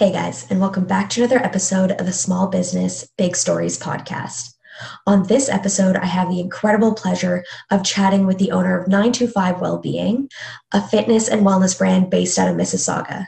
[0.00, 4.54] Hey guys, and welcome back to another episode of the Small Business Big Stories podcast.
[5.06, 9.60] On this episode, I have the incredible pleasure of chatting with the owner of 925
[9.60, 10.30] Wellbeing,
[10.72, 13.26] a fitness and wellness brand based out of Mississauga.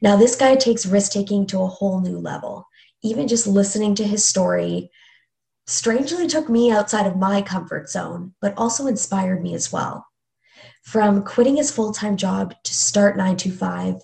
[0.00, 2.66] Now, this guy takes risk taking to a whole new level.
[3.02, 4.90] Even just listening to his story
[5.66, 10.06] strangely took me outside of my comfort zone, but also inspired me as well.
[10.84, 14.00] From quitting his full time job to start 925,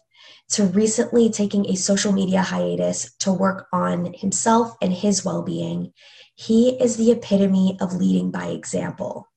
[0.51, 5.93] to recently taking a social media hiatus to work on himself and his well being,
[6.35, 9.29] he is the epitome of leading by example.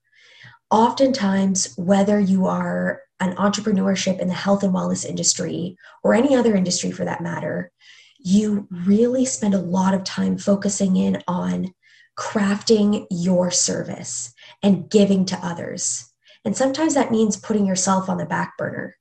[0.71, 6.55] Oftentimes, whether you are an entrepreneurship in the health and wellness industry or any other
[6.55, 7.71] industry for that matter,
[8.17, 11.73] you really spend a lot of time focusing in on
[12.17, 16.11] crafting your service and giving to others.
[16.45, 18.95] And sometimes that means putting yourself on the back burner.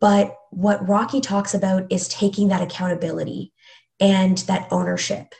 [0.00, 3.52] But what Rocky talks about is taking that accountability
[3.98, 5.34] and that ownership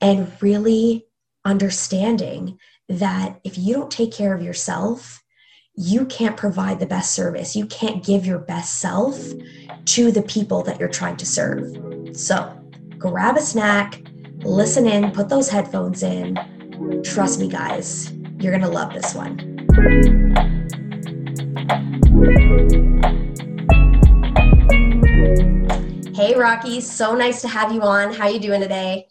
[0.00, 1.06] and really
[1.44, 5.22] understanding that if you don't take care of yourself,
[5.74, 7.54] you can't provide the best service.
[7.54, 9.16] You can't give your best self
[9.84, 12.16] to the people that you're trying to serve.
[12.16, 12.60] So
[12.98, 14.02] grab a snack,
[14.38, 16.36] listen in, put those headphones in.
[17.04, 19.38] Trust me, guys, you're going to love this one.
[26.18, 26.80] Hey, Rocky.
[26.80, 28.12] So nice to have you on.
[28.12, 29.06] How you doing today?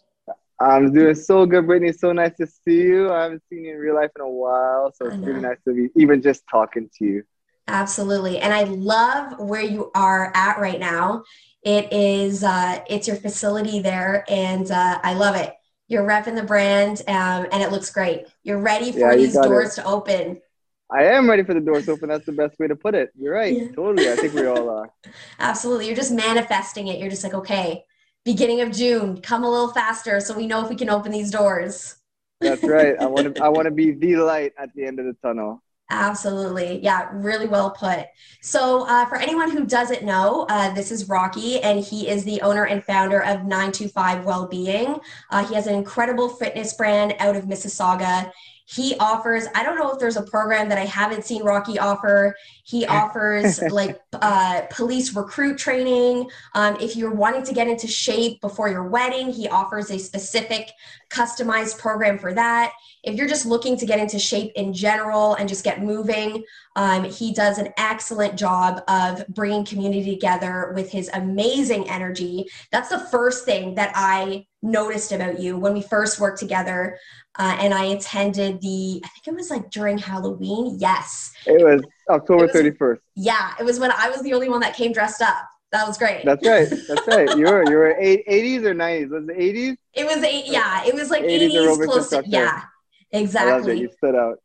[0.60, 1.92] I'm doing so good, Brittany.
[1.92, 3.10] So nice to see you.
[3.10, 5.72] I haven't seen you in real life in a while, so it's really nice to
[5.72, 7.22] be even just talking to you.
[7.68, 11.22] Absolutely, and I love where you are at right now.
[11.62, 15.54] It is uh, it's your facility there, and uh, I love it.
[15.86, 18.26] You're repping the brand, um, and it looks great.
[18.42, 19.82] You're ready for yeah, these doors it.
[19.82, 20.40] to open.
[20.90, 22.08] I am ready for the doors open.
[22.08, 23.10] That's the best way to put it.
[23.18, 23.54] You're right.
[23.54, 23.68] Yeah.
[23.72, 24.10] Totally.
[24.10, 24.90] I think we all are.
[25.38, 25.86] Absolutely.
[25.86, 26.98] You're just manifesting it.
[26.98, 27.84] You're just like, okay,
[28.24, 31.30] beginning of June, come a little faster so we know if we can open these
[31.30, 31.96] doors.
[32.40, 32.94] That's right.
[32.98, 35.62] I want to I want to be the light at the end of the tunnel.
[35.90, 36.80] Absolutely.
[36.82, 38.06] Yeah, really well put.
[38.42, 42.42] So, uh, for anyone who doesn't know, uh, this is Rocky, and he is the
[42.42, 45.00] owner and founder of 925 Wellbeing.
[45.30, 48.30] Uh, he has an incredible fitness brand out of Mississauga
[48.68, 52.36] he offers i don't know if there's a program that i haven't seen rocky offer
[52.68, 58.40] he offers like uh, police recruit training um, if you're wanting to get into shape
[58.40, 60.70] before your wedding he offers a specific
[61.08, 65.48] customized program for that if you're just looking to get into shape in general and
[65.48, 66.44] just get moving
[66.76, 72.90] um, he does an excellent job of bringing community together with his amazing energy that's
[72.90, 76.98] the first thing that i noticed about you when we first worked together
[77.40, 80.76] uh, and I attended the, I think it was like during Halloween.
[80.80, 81.32] Yes.
[81.46, 82.98] It was October was, 31st.
[83.16, 83.54] Yeah.
[83.58, 85.48] It was when I was the only one that came dressed up.
[85.72, 86.24] That was great.
[86.24, 86.68] That's right.
[86.88, 87.36] That's right.
[87.36, 89.10] You were, you were 80s or 90s?
[89.10, 89.76] Was it 80s?
[89.94, 90.46] It was eight.
[90.46, 90.84] Yeah.
[90.86, 92.62] It was like 80s, 80s close to, yeah,
[93.10, 93.80] exactly.
[93.80, 94.38] You stood out.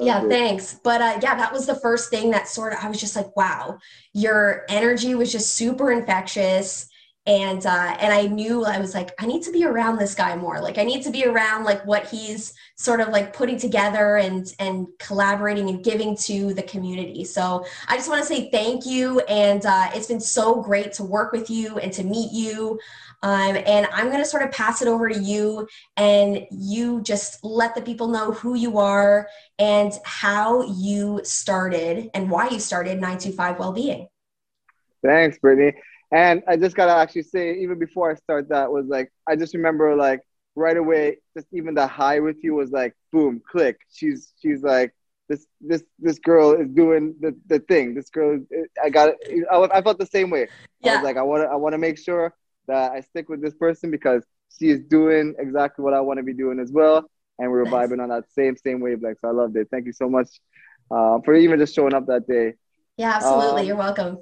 [0.00, 0.28] Yeah, it.
[0.28, 0.78] thanks.
[0.82, 3.36] But uh, yeah, that was the first thing that sort of, I was just like,
[3.36, 3.78] wow,
[4.14, 6.88] your energy was just super infectious
[7.26, 10.34] and uh, and I knew I was like I need to be around this guy
[10.34, 10.60] more.
[10.60, 14.52] Like I need to be around like what he's sort of like putting together and
[14.58, 17.24] and collaborating and giving to the community.
[17.24, 21.04] So I just want to say thank you, and uh, it's been so great to
[21.04, 22.80] work with you and to meet you.
[23.24, 27.44] Um, and I'm going to sort of pass it over to you, and you just
[27.44, 29.28] let the people know who you are
[29.60, 34.08] and how you started and why you started 925 Wellbeing.
[35.04, 35.80] Thanks, Brittany.
[36.12, 39.54] And I just gotta actually say, even before I start that, was like I just
[39.54, 40.20] remember like
[40.54, 43.78] right away, just even the high with you was like boom, click.
[43.90, 44.94] She's she's like
[45.28, 47.94] this this this girl is doing the, the thing.
[47.94, 48.40] This girl,
[48.82, 49.46] I got it.
[49.50, 50.48] I, I felt the same way.
[50.80, 50.92] Yeah.
[50.92, 52.34] I was like, I want to I want to make sure
[52.68, 54.22] that I stick with this person because
[54.58, 57.64] she is doing exactly what I want to be doing as well, and we were
[57.64, 57.88] nice.
[57.88, 59.18] vibing on that same same wavelength.
[59.22, 59.68] So I loved it.
[59.70, 60.28] Thank you so much
[60.90, 62.52] uh, for even just showing up that day.
[62.98, 63.62] Yeah, absolutely.
[63.62, 64.18] Um, You're welcome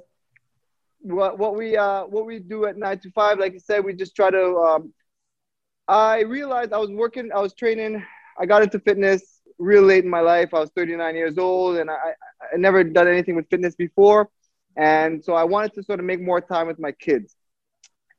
[1.01, 3.93] what what we uh what we do at nine to five, like you said, we
[3.93, 4.55] just try to.
[4.57, 4.93] Um,
[5.87, 8.03] I realized I was working, I was training,
[8.39, 10.53] I got into fitness real late in my life.
[10.53, 12.13] I was 39 years old, and I
[12.53, 14.29] I never done anything with fitness before,
[14.77, 17.35] and so I wanted to sort of make more time with my kids,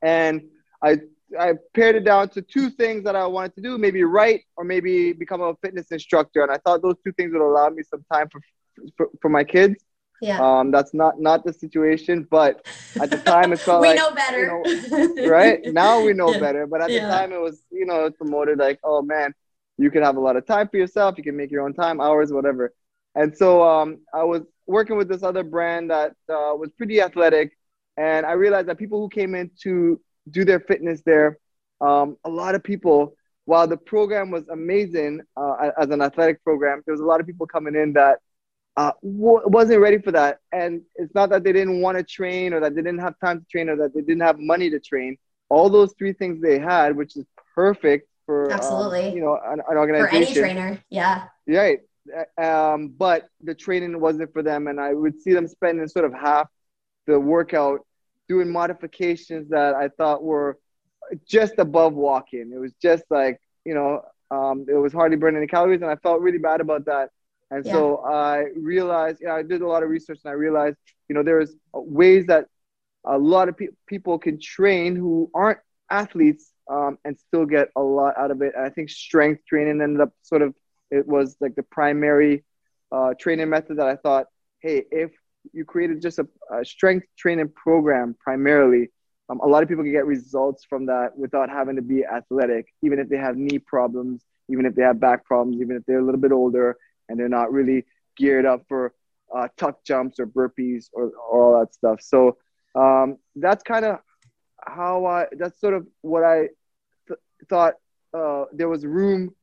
[0.02, 0.42] and
[0.82, 1.00] I
[1.38, 4.64] I pared it down to two things that I wanted to do: maybe write or
[4.64, 6.42] maybe become a fitness instructor.
[6.42, 8.40] And I thought those two things would allow me some time for
[8.96, 9.82] for, for my kids.
[10.22, 10.38] Yeah.
[10.40, 12.64] Um, that's not not the situation, but
[13.00, 15.60] at the time it felt we like know better, you know, right?
[15.64, 16.38] Now we know yeah.
[16.38, 17.06] better, but at yeah.
[17.06, 19.34] the time it was you know promoted like, oh man,
[19.78, 22.00] you can have a lot of time for yourself, you can make your own time,
[22.00, 22.72] hours, whatever.
[23.16, 27.58] And so um, I was working with this other brand that uh, was pretty athletic,
[27.96, 31.36] and I realized that people who came into do their fitness there.
[31.80, 33.16] Um, a lot of people,
[33.46, 37.26] while the program was amazing uh, as an athletic program, there was a lot of
[37.26, 38.20] people coming in that
[38.76, 40.38] uh, w- wasn't ready for that.
[40.52, 43.40] And it's not that they didn't want to train or that they didn't have time
[43.40, 45.16] to train or that they didn't have money to train.
[45.48, 49.38] All those three things they had, which is perfect for um, absolutely um, you know
[49.44, 50.84] an, an, organization for any trainer.
[50.88, 51.24] Yeah.
[51.46, 51.80] Right.
[52.38, 56.14] Um, but the training wasn't for them, and I would see them spending sort of
[56.14, 56.48] half
[57.06, 57.80] the workout
[58.28, 60.58] doing modifications that I thought were
[61.26, 62.52] just above walking.
[62.54, 65.96] It was just like you know, um, it was hardly burning any calories, and I
[65.96, 67.10] felt really bad about that.
[67.52, 67.72] And yeah.
[67.72, 70.78] so I realized, yeah, I did a lot of research, and I realized,
[71.08, 72.46] you know, there's ways that
[73.04, 75.58] a lot of pe- people can train who aren't
[75.90, 78.54] athletes um, and still get a lot out of it.
[78.56, 80.54] And I think strength training ended up sort of
[80.90, 82.42] it was like the primary
[82.90, 84.28] uh, training method that I thought,
[84.60, 85.10] hey, if
[85.52, 88.88] you created just a, a strength training program primarily,
[89.28, 92.68] um, a lot of people can get results from that without having to be athletic,
[92.82, 96.00] even if they have knee problems, even if they have back problems, even if they're
[96.00, 96.78] a little bit older
[97.08, 97.84] and they're not really
[98.16, 98.94] geared up for
[99.34, 102.00] uh, tuck jumps or burpees or, or all that stuff.
[102.02, 102.36] So
[102.74, 103.98] um, that's kind of
[104.64, 106.48] how I, that's sort of what I
[107.08, 107.74] th- thought
[108.16, 109.34] uh, there was room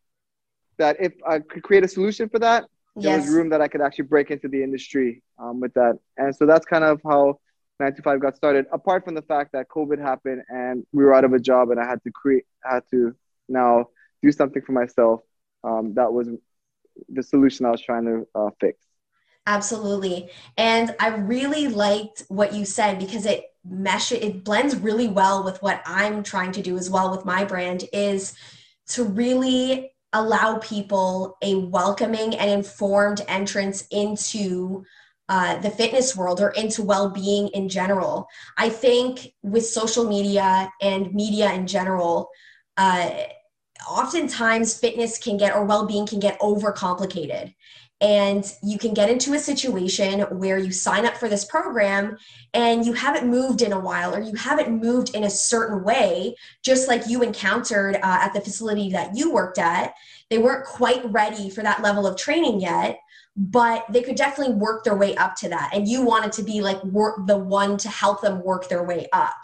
[0.78, 2.66] that if I could create a solution for that,
[2.96, 3.26] there yes.
[3.26, 6.00] was room that I could actually break into the industry um, with that.
[6.18, 7.40] And so that's kind of how
[7.80, 11.34] 925 got started, apart from the fact that COVID happened and we were out of
[11.34, 13.16] a job and I had to create, had to
[13.48, 13.86] now
[14.22, 15.22] do something for myself.
[15.64, 16.30] Um, that was
[17.08, 18.86] the solution I was trying to uh, fix.
[19.46, 20.30] Absolutely.
[20.58, 25.62] And I really liked what you said because it mesh it blends really well with
[25.62, 28.36] what I'm trying to do as well with my brand is
[28.90, 34.86] to really allow people a welcoming and informed entrance into
[35.30, 38.28] uh, the fitness world or into well-being in general
[38.58, 42.28] i think with social media and media in general
[42.78, 43.12] uh,
[43.88, 47.54] oftentimes fitness can get or well-being can get overcomplicated.
[48.02, 52.18] And you can get into a situation where you sign up for this program
[52.54, 56.36] and you haven't moved in a while or you haven't moved in a certain way
[56.64, 59.96] just like you encountered uh, at the facility that you worked at.
[60.30, 63.00] They weren't quite ready for that level of training yet
[63.42, 65.70] but they could definitely work their way up to that.
[65.74, 69.08] And you wanted to be like work the one to help them work their way
[69.14, 69.36] up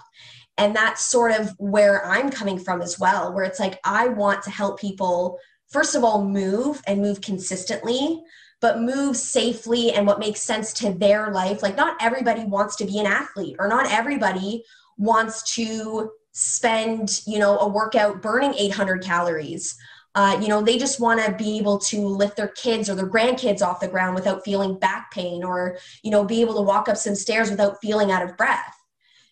[0.58, 4.42] and that's sort of where i'm coming from as well where it's like i want
[4.44, 5.38] to help people
[5.68, 8.22] first of all move and move consistently
[8.62, 11.62] but move safely and what makes sense to their life.
[11.62, 14.64] Like, not everybody wants to be an athlete, or not everybody
[14.98, 19.78] wants to spend, you know, a workout burning 800 calories.
[20.16, 23.08] Uh, you know, they just want to be able to lift their kids or their
[23.08, 26.88] grandkids off the ground without feeling back pain or, you know, be able to walk
[26.90, 28.76] up some stairs without feeling out of breath.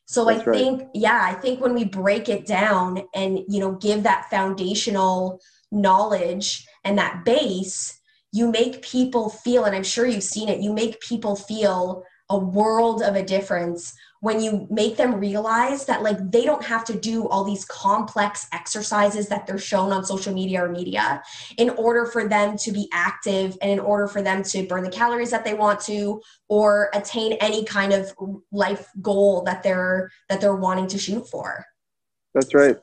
[0.06, 0.58] So That's I right.
[0.60, 5.40] think, yeah, I think when we break it down and, you know, give that foundational
[5.72, 8.00] knowledge and that base,
[8.32, 12.38] you make people feel, and I'm sure you've seen it, you make people feel a
[12.38, 16.98] world of a difference when you make them realize that like they don't have to
[16.98, 21.22] do all these complex exercises that they're shown on social media or media
[21.58, 24.90] in order for them to be active and in order for them to burn the
[24.90, 28.14] calories that they want to or attain any kind of
[28.54, 31.66] life goal that they're that they're wanting to shoot for.
[32.34, 32.78] That's right.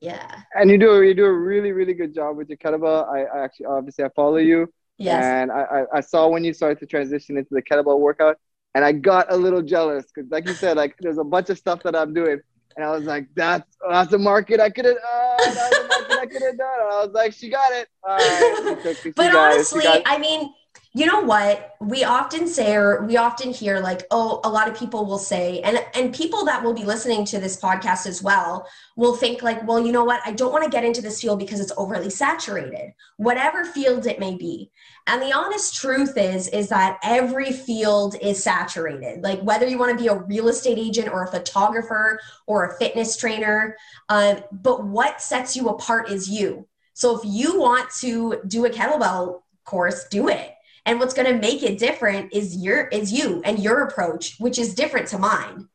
[0.00, 0.42] Yeah.
[0.54, 3.12] And you do you do a really really good job with your kettlebell.
[3.12, 4.72] I, I actually obviously i follow you.
[4.98, 5.24] Yes.
[5.24, 8.36] And I, I, I saw when you started to transition into the kettlebell workout,
[8.76, 11.56] and I got a little jealous because, like you said, like there's a bunch of
[11.56, 12.38] stuff that I'm doing,
[12.76, 16.18] and I was like, that's that's a market I could have, uh, that's a market
[16.18, 16.80] I could have done.
[16.80, 17.88] And I was like, she got it.
[18.06, 19.14] All right.
[19.16, 20.52] but honestly, I mean,
[20.96, 21.76] you know what?
[21.78, 25.60] We often say or we often hear like oh a lot of people will say
[25.60, 29.68] and and people that will be listening to this podcast as well will think like
[29.68, 30.22] well you know what?
[30.24, 34.18] I don't want to get into this field because it's overly saturated whatever field it
[34.18, 34.70] may be.
[35.06, 39.22] And the honest truth is is that every field is saturated.
[39.22, 42.78] Like whether you want to be a real estate agent or a photographer or a
[42.78, 43.76] fitness trainer
[44.08, 46.66] um, but what sets you apart is you.
[46.94, 50.55] So if you want to do a kettlebell course do it
[50.86, 54.58] and what's going to make it different is your is you and your approach which
[54.58, 55.68] is different to mine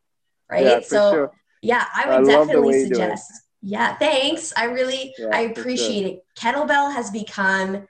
[0.49, 1.31] right yeah, so sure.
[1.61, 6.13] yeah i would I definitely suggest yeah thanks i really yeah, i appreciate sure.
[6.13, 7.87] it kettlebell has become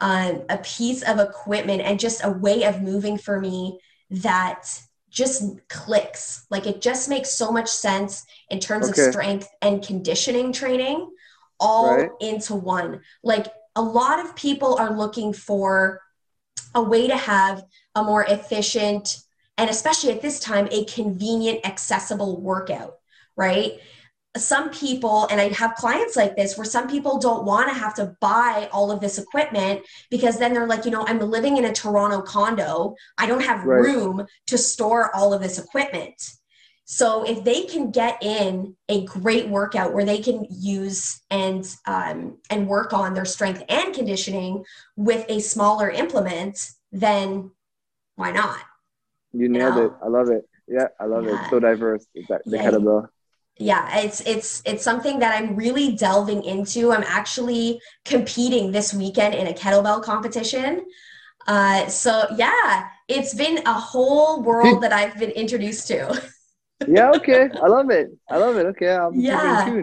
[0.00, 3.78] um, a piece of equipment and just a way of moving for me
[4.10, 4.68] that
[5.08, 9.06] just clicks like it just makes so much sense in terms okay.
[9.06, 11.08] of strength and conditioning training
[11.60, 12.10] all right.
[12.20, 16.00] into one like a lot of people are looking for
[16.74, 17.64] a way to have
[17.94, 19.18] a more efficient
[19.56, 22.94] and especially at this time a convenient accessible workout
[23.36, 23.80] right
[24.36, 27.94] some people, and I have clients like this where some people don't want to have
[27.94, 31.66] to buy all of this equipment because then they're like, you know, I'm living in
[31.66, 32.96] a Toronto condo.
[33.16, 33.76] I don't have right.
[33.82, 36.20] room to store all of this equipment.
[36.86, 42.38] So if they can get in a great workout where they can use and um,
[42.50, 44.64] and work on their strength and conditioning
[44.96, 47.50] with a smaller implement, then
[48.16, 48.58] why not?
[49.32, 49.86] You nailed you know?
[49.86, 49.92] it.
[50.02, 50.48] I love it.
[50.68, 51.46] Yeah, I love yeah.
[51.46, 51.50] it.
[51.50, 52.06] so diverse.
[52.14, 52.62] The yeah.
[52.62, 53.08] kettlebell
[53.58, 59.34] yeah it's it's it's something that i'm really delving into i'm actually competing this weekend
[59.34, 60.84] in a kettlebell competition
[61.46, 66.20] uh, so yeah it's been a whole world that i've been introduced to
[66.86, 69.82] yeah okay i love it i love it okay I'm yeah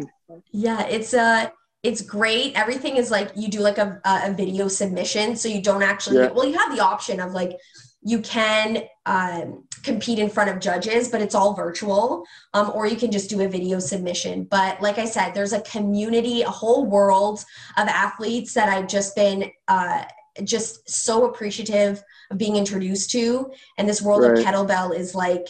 [0.52, 1.50] yeah it's uh
[1.84, 5.84] it's great everything is like you do like a, a video submission so you don't
[5.84, 6.32] actually yeah.
[6.32, 7.58] well you have the option of like
[8.04, 12.96] you can um, compete in front of judges, but it's all virtual, um, or you
[12.96, 14.44] can just do a video submission.
[14.46, 17.46] But like I said, there's a community, a whole world
[17.78, 20.04] of athletes that I've just been uh,
[20.44, 23.52] just so appreciative of being introduced to.
[23.78, 24.38] And this world right.
[24.38, 25.48] of kettlebell is like,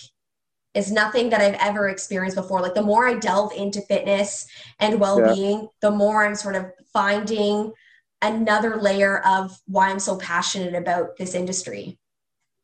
[0.73, 2.61] is nothing that I've ever experienced before.
[2.61, 4.47] Like the more I delve into fitness
[4.79, 5.67] and well-being, yeah.
[5.81, 7.73] the more I'm sort of finding
[8.21, 11.97] another layer of why I'm so passionate about this industry.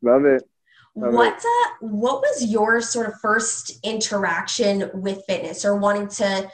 [0.02, 0.44] Love it.
[0.96, 1.38] Love what.
[1.38, 6.50] Uh, what was your sort of first interaction with fitness or wanting to,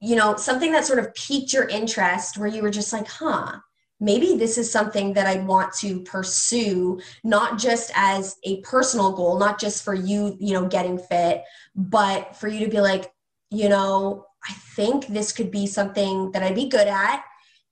[0.00, 3.58] you know, something that sort of piqued your interest where you were just like, huh,
[4.00, 9.38] maybe this is something that I want to pursue, not just as a personal goal,
[9.38, 13.12] not just for you, you know, getting fit, but for you to be like,
[13.50, 17.24] you know, I think this could be something that I'd be good at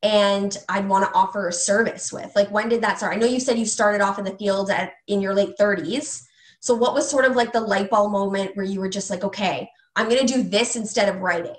[0.05, 2.31] and I'd want to offer a service with?
[2.37, 3.15] Like, when did that start?
[3.15, 6.23] I know you said you started off in the field at in your late 30s.
[6.61, 9.25] So, what was sort of like the light bulb moment where you were just like,
[9.25, 11.57] okay, I'm going to do this instead of writing?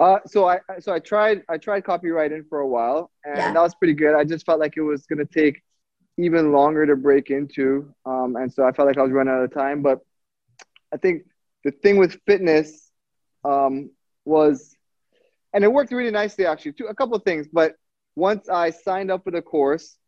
[0.00, 3.52] Uh, so I so I tried I tried copywriting for a while, and yeah.
[3.52, 4.14] that was pretty good.
[4.14, 5.62] I just felt like it was going to take
[6.16, 9.42] even longer to break into, um, and so I felt like I was running out
[9.42, 9.82] of time.
[9.82, 10.00] But
[10.92, 11.24] I think
[11.64, 12.90] the thing with fitness
[13.44, 13.90] um,
[14.24, 14.74] was
[15.52, 16.72] and it worked really nicely actually.
[16.72, 17.74] Two, a couple of things, but
[18.16, 19.98] once I signed up for the course,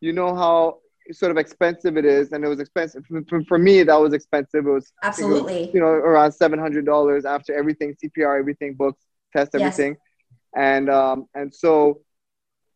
[0.00, 0.78] you know how
[1.10, 3.82] sort of expensive it is, and it was expensive for, for me.
[3.82, 4.66] That was expensive.
[4.66, 9.04] It was absolutely was, you know around seven hundred dollars after everything, CPR, everything, books,
[9.32, 9.98] test, everything, yes.
[10.56, 12.00] and um and so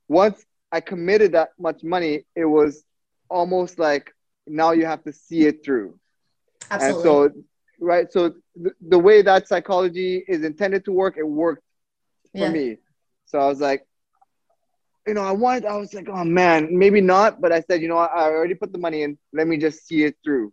[0.09, 2.85] once I committed that much money, it was
[3.29, 4.13] almost like
[4.47, 5.99] now you have to see it through.
[6.71, 6.97] Absolutely.
[6.97, 7.43] And so
[7.81, 11.63] right, so the, the way that psychology is intended to work, it worked
[12.33, 12.51] for yeah.
[12.51, 12.79] me.
[13.27, 13.87] So I was like,
[15.07, 17.41] you know, I wanted, I was like, oh man, maybe not.
[17.41, 19.19] But I said, you know, I, I already put the money in.
[19.33, 20.53] Let me just see it through.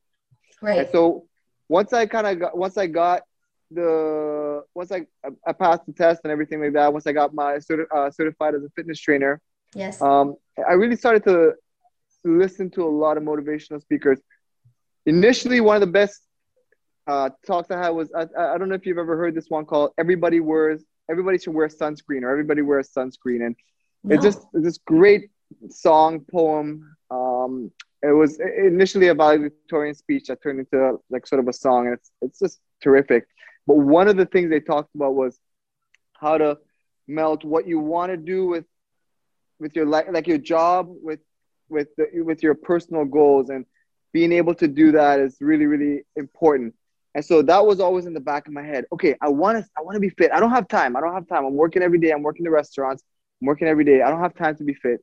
[0.61, 0.79] Right.
[0.79, 1.25] And so
[1.69, 3.21] once I kind of got, once I got
[3.71, 4.42] the,
[4.73, 5.05] once I,
[5.45, 8.55] I passed the test and everything like that, once I got my certi- uh, certified
[8.55, 9.41] as a fitness trainer,
[9.75, 11.53] yes, um, I really started to
[12.23, 14.19] listen to a lot of motivational speakers.
[15.05, 16.21] Initially, one of the best
[17.07, 19.65] uh, talks I had was I, I don't know if you've ever heard this one
[19.65, 23.45] called "Everybody Wears everybody should wear sunscreen or everybody wears sunscreen.
[23.45, 23.55] And
[24.03, 24.15] no.
[24.15, 25.29] it's just this great
[25.69, 26.95] song poem.
[27.11, 31.87] Um, it was initially a valedictorian speech that turned into like sort of a song.
[31.87, 33.25] And it's, it's just terrific
[33.67, 35.39] but one of the things they talked about was
[36.13, 36.57] how to
[37.07, 38.65] melt what you want to do with
[39.59, 41.19] with your like like your job with
[41.69, 43.65] with the, with your personal goals and
[44.13, 46.73] being able to do that is really really important
[47.15, 48.85] and so that was always in the back of my head.
[48.91, 50.31] Okay, I want to I want to be fit.
[50.31, 50.95] I don't have time.
[50.95, 51.45] I don't have time.
[51.45, 52.11] I'm working every day.
[52.11, 53.03] I'm working the restaurants.
[53.41, 54.01] I'm working every day.
[54.01, 55.01] I don't have time to be fit.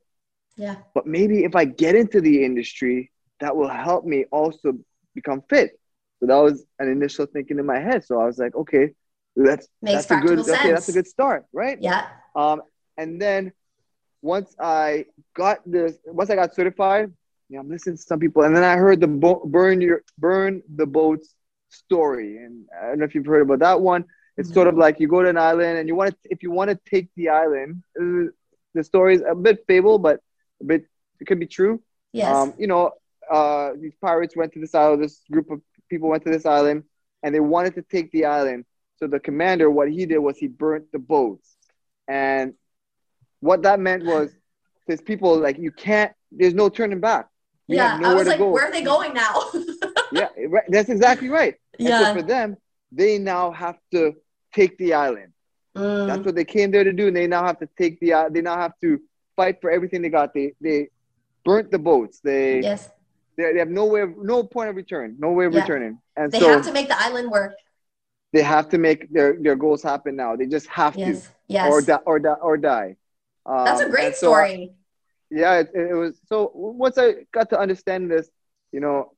[0.57, 0.75] Yeah.
[0.93, 4.73] But maybe if I get into the industry, that will help me also
[5.15, 5.79] become fit.
[6.21, 8.05] So that was an initial thinking in my head.
[8.05, 8.91] So I was like, okay,
[9.35, 10.59] that's Makes that's a good sense.
[10.59, 11.77] okay, that's a good start, right?
[11.81, 12.07] Yeah.
[12.35, 12.61] Um,
[12.97, 13.51] and then
[14.21, 17.11] once I got this, once I got certified,
[17.49, 20.61] yeah, I'm listening to some people, and then I heard the bo- burn your burn
[20.75, 21.33] the boats
[21.69, 22.37] story.
[22.37, 24.05] And I don't know if you've heard about that one.
[24.37, 24.53] It's mm-hmm.
[24.53, 26.69] sort of like you go to an island and you want to, if you want
[26.69, 28.31] to take the island, uh,
[28.73, 30.21] the story is a bit fable, but
[30.61, 30.85] a bit,
[31.19, 31.81] it could be true.
[32.13, 32.33] Yes.
[32.33, 32.91] Um, you know,
[33.29, 36.83] uh, these pirates went to this island, this group of people went to this island
[37.21, 38.65] and they wanted to take the island.
[38.97, 41.55] So the commander, what he did was he burnt the boats.
[42.07, 42.55] And
[43.41, 44.31] what that meant was
[44.87, 47.27] his people, like, you can't, there's no turning back.
[47.67, 48.49] Yeah, I was like, go.
[48.49, 49.33] where are they going now?
[50.11, 50.63] yeah, right.
[50.67, 51.55] That's exactly right.
[51.77, 51.99] Yeah.
[51.99, 52.57] so for them,
[52.91, 54.13] they now have to
[54.53, 55.31] take the island.
[55.75, 56.07] Mm.
[56.07, 58.27] That's what they came there to do, and they now have to take the.
[58.29, 58.99] They now have to
[59.37, 60.33] fight for everything they got.
[60.33, 60.89] They they
[61.45, 62.19] burnt the boats.
[62.19, 62.89] They yes.
[63.41, 65.61] They, they have no way of no point of return, no way of yeah.
[65.61, 67.53] returning, and so they so, have to make the island work.
[68.33, 70.35] they have to make their, their goals happen now.
[70.35, 71.25] They just have yes.
[71.25, 71.71] to, yes.
[71.71, 72.95] or die, or die, or die.
[73.45, 74.51] Um, That's a um, great so story.
[74.51, 74.69] I,
[75.29, 76.19] yeah, it, it, was.
[76.27, 78.29] So once I got to understand this,
[78.71, 79.13] you know,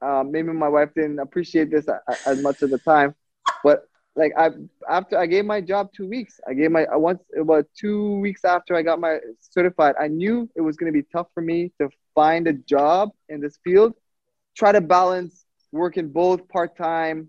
[0.00, 1.86] uh, maybe my wife didn't appreciate this
[2.26, 3.14] as much at the time,
[3.62, 3.84] but
[4.16, 4.50] like I
[4.88, 8.76] after I gave my job two weeks, I gave my once about two weeks after
[8.76, 11.88] I got my certified, I knew it was going to be tough for me to
[12.14, 13.94] find a job in this field.
[14.56, 17.28] Try to balance working both part time.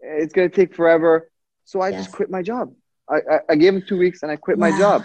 [0.00, 1.30] It's going to take forever,
[1.64, 2.04] so I yes.
[2.04, 2.72] just quit my job.
[3.08, 4.70] I, I, I, gave him two weeks and I quit wow.
[4.70, 5.04] my job.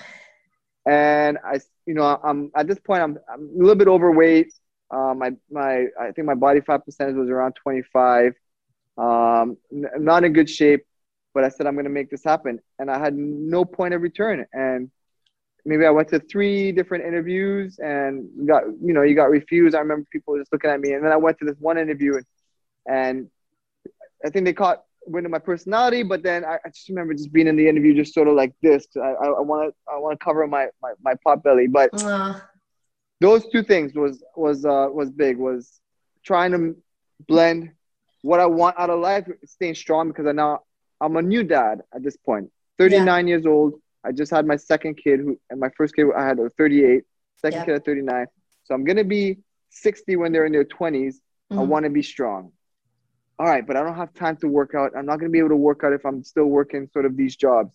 [0.86, 4.54] And I, you know, I'm at this point I'm I'm a little bit overweight.
[4.92, 8.34] Uh, my my I think my body fat percentage was around 25.
[8.98, 10.86] Um, n- not in good shape,
[11.34, 14.46] but I said I'm gonna make this happen, and I had no point of return.
[14.54, 14.90] And
[15.66, 19.76] maybe I went to three different interviews and got you know you got refused.
[19.76, 22.16] I remember people just looking at me, and then I went to this one interview,
[22.16, 22.26] and,
[22.88, 23.30] and
[24.26, 27.32] I think they caught wind of my personality, but then I, I, just remember just
[27.32, 28.86] being in the interview, just sort of like this.
[28.96, 31.90] I want to I want to cover my, my my pot belly, but.
[32.04, 32.40] Uh
[33.22, 35.38] those two things was was uh, was big.
[35.38, 35.80] Was
[36.24, 36.76] trying to
[37.28, 37.72] blend
[38.22, 40.62] what I want out of life, staying strong because I now
[41.02, 43.32] I'm a new dad at this 39 yeah.
[43.32, 43.82] years old.
[44.06, 47.04] I just had my second kid, who and my first kid I had a 38,
[47.42, 47.66] second yeah.
[47.66, 48.26] kid at 39.
[48.64, 49.40] So I'm gonna be
[49.70, 51.16] 60 when they're in their 20s.
[51.52, 51.60] Mm-hmm.
[51.60, 52.52] I want to be strong.
[53.40, 54.92] All right, but I don't have time to work out.
[54.98, 57.36] I'm not gonna be able to work out if I'm still working sort of these
[57.36, 57.72] jobs.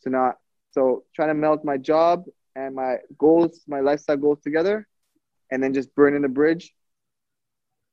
[0.00, 0.36] So not
[0.70, 4.86] so trying to melt my job and my goals, my lifestyle goals together,
[5.50, 6.74] and then just burning the bridge.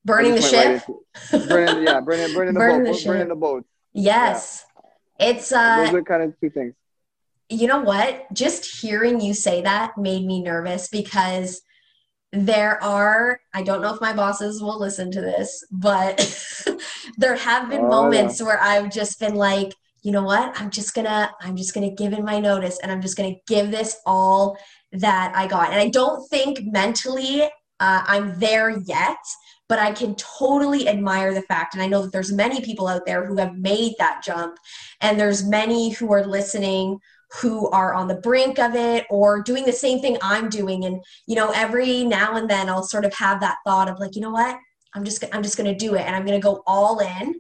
[0.03, 0.84] Burning the ship.
[1.34, 3.65] Right burning, yeah, burning, burning the boat, the burning the boat.
[3.94, 4.65] Yes,
[5.20, 5.27] yeah.
[5.29, 5.86] it's uh.
[5.86, 6.74] Those are kind of two things.
[7.49, 8.25] You know what?
[8.33, 11.61] Just hearing you say that made me nervous because
[12.31, 16.19] there are i don't know if my bosses will listen to this but
[17.17, 19.71] there have been oh, moments where i've just been like
[20.05, 20.61] you know what?
[20.61, 23.71] I'm just gonna i'm just gonna give in my notice and i'm just gonna give
[23.71, 24.55] this all
[24.91, 25.72] that i got.
[25.72, 27.50] And i don't think mentally uh,
[28.07, 29.17] i'm there yet
[29.67, 33.07] but i can totally admire the fact and i know that there's many people out
[33.07, 34.57] there who have made that jump
[35.01, 37.00] and there's many who are listening
[37.42, 41.03] who are on the brink of it or doing the same thing i'm doing and
[41.27, 44.22] you know every now and then i'll sort of have that thought of like you
[44.22, 44.57] know what
[44.94, 47.35] i'm just i'm just gonna do it and i'm gonna go all in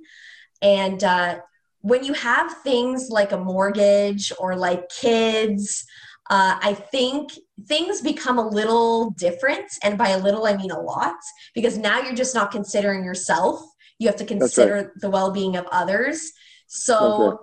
[0.61, 1.39] and uh,
[1.81, 5.85] when you have things like a mortgage or like kids,
[6.31, 7.31] uh, I think
[7.67, 9.67] things become a little different.
[9.83, 11.15] And by a little, I mean a lot,
[11.53, 13.61] because now you're just not considering yourself.
[13.99, 14.87] You have to consider right.
[14.99, 16.31] the well being of others.
[16.65, 17.39] So,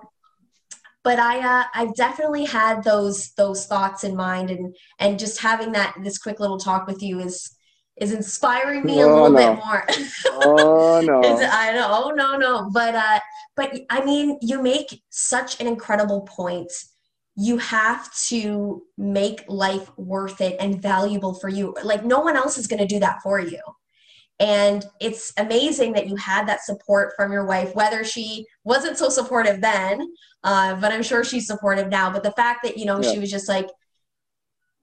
[1.04, 5.72] but I, uh, I've definitely had those those thoughts in mind, and and just having
[5.72, 7.56] that this quick little talk with you is
[7.96, 9.36] is inspiring me a oh, little no.
[9.36, 9.84] bit more.
[10.44, 11.20] oh no!
[11.22, 13.20] I know, oh no, no, but uh,
[13.56, 16.72] but I mean, you make such an incredible point.
[17.34, 21.74] You have to make life worth it and valuable for you.
[21.82, 23.60] Like no one else is going to do that for you.
[24.38, 29.08] And it's amazing that you had that support from your wife, whether she wasn't so
[29.08, 30.12] supportive then,
[30.44, 32.12] uh, but I'm sure she's supportive now.
[32.12, 33.12] But the fact that, you know, yeah.
[33.12, 33.68] she was just like,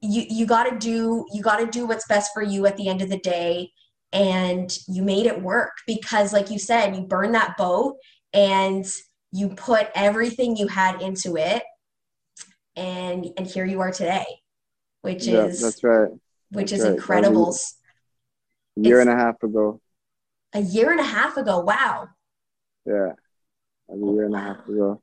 [0.01, 2.87] you you got to do you got to do what's best for you at the
[2.87, 3.71] end of the day
[4.11, 7.97] and you made it work because like you said you burned that boat
[8.33, 8.85] and
[9.31, 11.63] you put everything you had into it
[12.75, 14.25] and and here you are today
[15.01, 16.11] which yeah, is that's right
[16.51, 16.93] which that's is right.
[16.93, 17.55] incredible
[18.77, 19.79] a year it's, and a half ago
[20.53, 22.07] a year and a half ago wow
[22.85, 23.11] yeah
[23.91, 25.01] a year and a half ago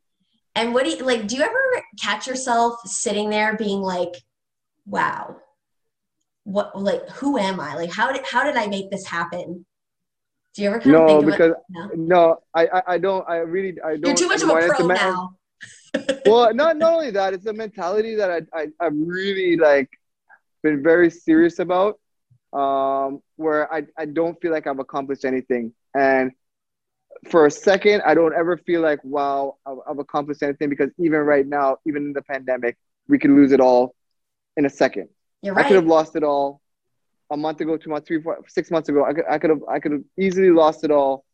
[0.55, 4.15] and what do you like do you ever catch yourself sitting there being like
[4.87, 5.37] wow
[6.45, 9.65] what like who am i like how did how did i make this happen
[10.57, 11.91] do you ever kind no, of think because no?
[11.95, 14.87] no, I, I I don't I really I don't You're too much of a pro
[14.87, 15.37] now.
[16.27, 19.91] well, not not only that, it's a mentality that I, I I've really like
[20.63, 22.01] been very serious about.
[22.55, 25.75] Um, where I, I don't feel like I've accomplished anything.
[25.95, 26.33] And
[27.29, 31.21] for a second, I don't ever feel like, wow, I've, I've accomplished anything because even
[31.21, 32.77] right now, even in the pandemic,
[33.09, 33.95] we could lose it all
[34.57, 35.09] in a second.
[35.43, 35.65] You're right.
[35.65, 36.61] I could have lost it all
[37.31, 39.05] a month ago, two months, three, four, six months ago.
[39.05, 41.25] I could, I could have, I could have easily lost it all,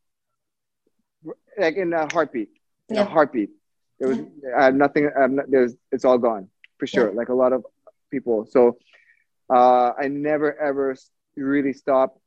[1.58, 2.50] like in a heartbeat.
[2.88, 3.02] In yeah.
[3.02, 3.50] a heartbeat.
[3.98, 4.58] There was, yeah.
[4.58, 5.08] I have nothing.
[5.16, 7.10] I have no, there's, it's all gone for sure.
[7.10, 7.16] Yeah.
[7.16, 7.64] Like a lot of
[8.10, 8.46] people.
[8.50, 8.78] So,
[9.48, 10.96] uh, I never ever
[11.36, 12.18] really stop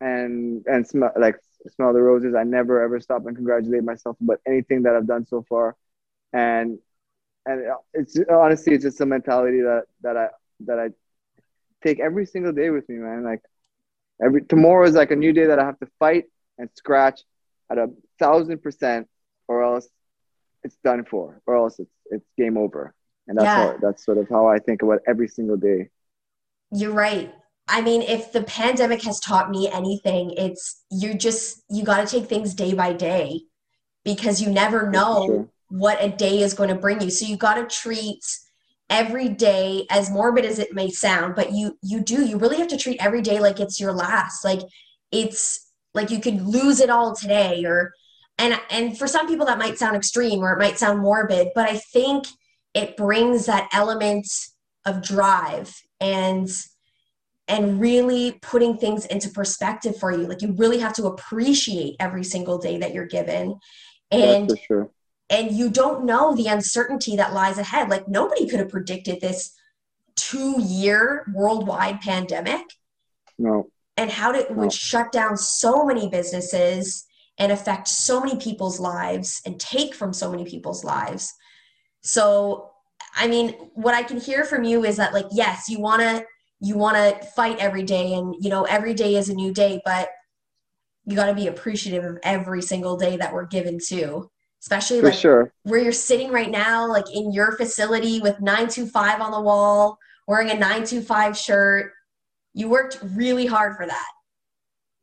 [0.00, 1.36] and and smell like
[1.74, 2.34] smell the roses.
[2.34, 5.76] I never ever stop and congratulate myself about anything that I've done so far,
[6.32, 6.78] and
[7.46, 7.62] and
[7.94, 10.28] it's honestly it's just a mentality that that I
[10.66, 10.88] that I
[11.84, 13.24] take every single day with me, man.
[13.24, 13.42] Like
[14.22, 16.24] every tomorrow is like a new day that I have to fight
[16.58, 17.22] and scratch
[17.70, 19.08] at a thousand percent
[19.48, 19.88] or else
[20.64, 22.94] it's done for, or else it's it's game over.
[23.26, 23.72] And that's Yeah.
[23.72, 25.90] how that's sort of how I think about every single day.
[26.72, 27.34] You're right.
[27.68, 32.18] I mean, if the pandemic has taught me anything, it's you just you got to
[32.18, 33.42] take things day by day
[34.04, 35.48] because you never know sure.
[35.68, 37.10] what a day is going to bring you.
[37.10, 38.24] So you got to treat
[38.90, 42.68] every day as morbid as it may sound, but you you do you really have
[42.68, 44.44] to treat every day like it's your last.
[44.44, 44.60] Like
[45.12, 47.92] it's like you could lose it all today or
[48.38, 51.68] and and for some people that might sound extreme or it might sound morbid, but
[51.68, 52.26] I think
[52.72, 54.26] it brings that element
[54.84, 56.48] of drive and
[57.48, 62.22] and really putting things into perspective for you like you really have to appreciate every
[62.22, 63.58] single day that you're given
[64.10, 64.90] and for sure.
[65.30, 69.54] and you don't know the uncertainty that lies ahead like nobody could have predicted this
[70.14, 72.64] two year worldwide pandemic
[73.38, 73.70] No.
[73.96, 74.56] and how it No.
[74.58, 77.06] would shut down so many businesses
[77.38, 81.32] and affect so many people's lives and take from so many people's lives
[82.02, 82.70] so
[83.16, 86.24] i mean what i can hear from you is that like yes you want to
[86.60, 89.80] you want to fight every day and you know every day is a new day
[89.84, 90.08] but
[91.04, 94.28] you got to be appreciative of every single day that we're given too
[94.60, 95.52] especially For like sure.
[95.62, 100.50] where you're sitting right now, like in your facility with 925 on the wall, wearing
[100.50, 101.92] a 925 shirt.
[102.54, 104.08] You worked really hard for that.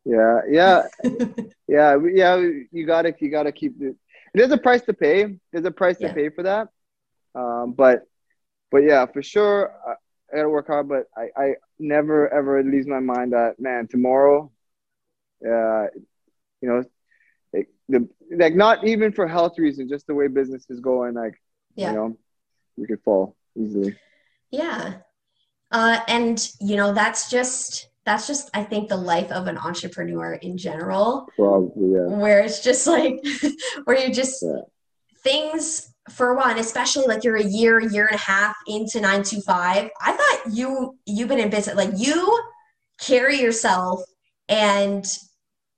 [0.03, 0.41] Yeah.
[0.49, 0.83] Yeah.
[1.67, 1.97] yeah.
[2.03, 2.35] Yeah.
[2.71, 3.95] You gotta you gotta keep it.
[4.33, 5.37] There's a price to pay.
[5.53, 6.13] There's a price to Yeah.
[6.13, 6.67] pay for that.
[7.33, 8.03] Um, but
[8.71, 9.73] but yeah, for sure
[10.33, 14.51] I, gotta work hard, but I, I never ever leaves my mind that man, tomorrow,
[15.45, 15.85] uh,
[16.61, 16.83] you know,
[17.53, 21.35] it, the like not even for health reasons, just the way business is going, like
[21.75, 21.91] Yeah.
[21.91, 22.17] you know,
[22.77, 23.95] you could fall easily.
[24.51, 24.95] Yeah.
[25.71, 30.33] Uh, and you know, that's just that's just I think the life of an entrepreneur
[30.33, 32.05] in general, Probably, yeah.
[32.17, 33.23] where it's just like
[33.85, 34.61] where you just Yeah.
[35.23, 39.89] things for one, especially like you're a year, year and a half into 925.
[40.01, 42.39] I thought you you've been in business like you
[43.01, 44.01] carry yourself
[44.47, 45.05] and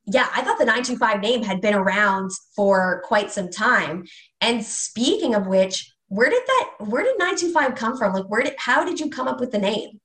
[0.05, 4.05] yeah, I thought the 925 name had been around for quite some time.
[4.39, 8.13] And speaking of which, where did that where did 925 come from?
[8.13, 9.99] Like where did how did you come up with the name?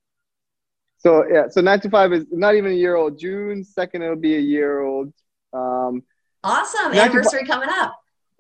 [0.99, 3.19] So yeah, so 925 is not even a year old.
[3.19, 5.13] June second, it'll be a year old.
[5.53, 6.03] Um,
[6.45, 6.93] Awesome.
[6.93, 7.95] Anniversary coming up.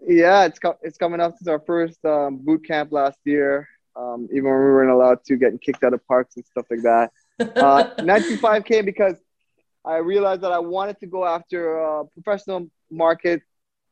[0.06, 3.68] Yeah, it's co- it's coming up since our first um, boot camp last year.
[3.94, 6.82] Um, even when we weren't allowed to, getting kicked out of parks and stuff like
[6.82, 7.10] that.
[7.38, 9.16] Uh, 925 came because
[9.84, 13.42] I realized that I wanted to go after a professional market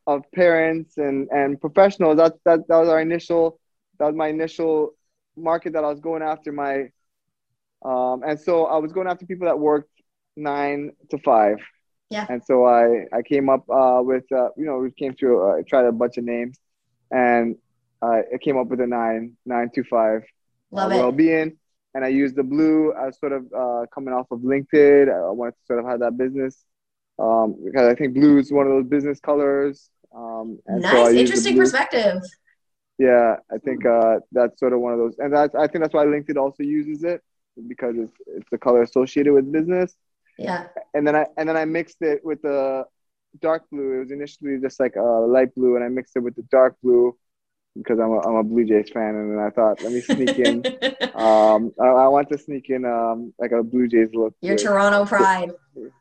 [0.06, 2.16] of parents and, and professionals.
[2.16, 3.60] That, that, that was our initial,
[3.98, 4.94] that was my initial
[5.36, 6.50] market that I was going after.
[6.50, 6.90] My,
[7.84, 9.90] um, and so I was going after people that worked
[10.36, 11.58] nine to five.
[12.10, 12.26] Yeah.
[12.28, 15.62] And so I, I came up uh, with, uh, you know, we came through, uh,
[15.66, 16.58] tried a bunch of names
[17.10, 17.56] and
[18.02, 20.22] uh, I came up with a nine, nine to five.
[20.72, 20.98] Love uh, it.
[20.98, 21.56] well-being.
[21.94, 25.12] And i used the blue as sort of uh, coming off of linkedin.
[25.12, 26.64] I wanted to sort of have that business.
[27.18, 29.90] Um, because i think blue is one of those business colors.
[30.14, 32.22] Um, and so I Nice, used interesting perspective.
[32.98, 33.36] yeah.
[33.52, 36.04] I think uh, that's sort of one of those and that's i think that's why
[36.04, 37.22] linkedin also uses it
[37.68, 39.94] because it's, it's the color associated with business
[40.40, 40.66] Yeah.
[40.94, 42.84] and then i and then i mixed it with the
[43.40, 46.34] dark blue it was initially just like a light blue and i mixed it with
[46.34, 47.16] the dark blue
[47.76, 50.38] because i'm a, I'm a blue jays fan and then i thought let me sneak
[50.38, 50.64] in
[51.14, 54.34] um, I, I want to sneak in um, like a Blue Jays look.
[54.40, 55.50] Your with- Toronto pride.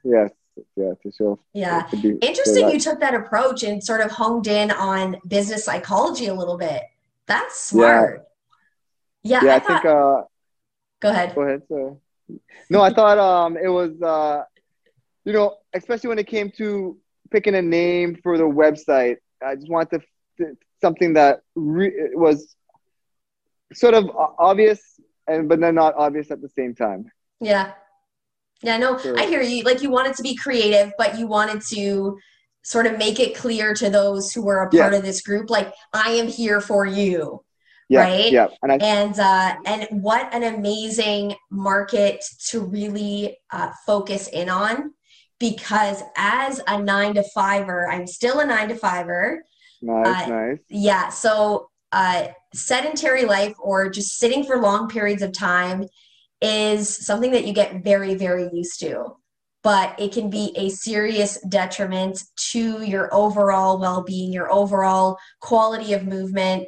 [0.04, 0.32] Yes,
[0.78, 1.40] yeah, to show.
[1.54, 1.82] Yeah.
[1.92, 6.28] to be- Interesting you took that approach and sort of honed in on business psychology
[6.28, 6.84] a little bit.
[7.26, 7.78] That's Yeah.
[7.80, 8.28] smart.
[9.24, 9.86] Yeah, yeah, I, I, thought, think.
[9.86, 10.22] Uh,
[11.02, 11.36] go ahead.
[11.36, 11.62] go ahead.
[11.68, 11.96] Sir.
[12.70, 14.44] No, I thought um, it was, uh,
[15.26, 16.98] you know, especially when it came to
[17.32, 19.18] picking a name for the website.
[19.46, 20.04] I just wanted
[20.40, 22.56] to, something that re- was
[23.74, 24.80] sort of obvious
[25.28, 27.12] and but then not obvious at the same time.
[27.40, 27.74] Yeah.
[28.62, 29.18] Yeah, no, Sure.
[29.18, 29.64] I hear you.
[29.64, 32.18] Like you wanted to be creative, but you wanted to
[32.64, 34.98] sort of make it clear to those who were a part Yeah.
[34.98, 37.44] of this group, like I am here for you.
[37.90, 38.32] Yeah, Right?
[38.32, 44.48] yeah, and I and uh, and what an amazing market to really uh, focus in
[44.48, 44.94] on
[45.40, 49.42] because as a nine to fiver i'm still a nine to fiver
[49.82, 50.58] nice, uh, nice.
[50.70, 55.86] yeah so uh, sedentary life or just sitting for long periods of time
[56.42, 59.06] is something that you get very very used to
[59.64, 66.06] but it can be a serious detriment to your overall well-being your overall quality of
[66.06, 66.68] movement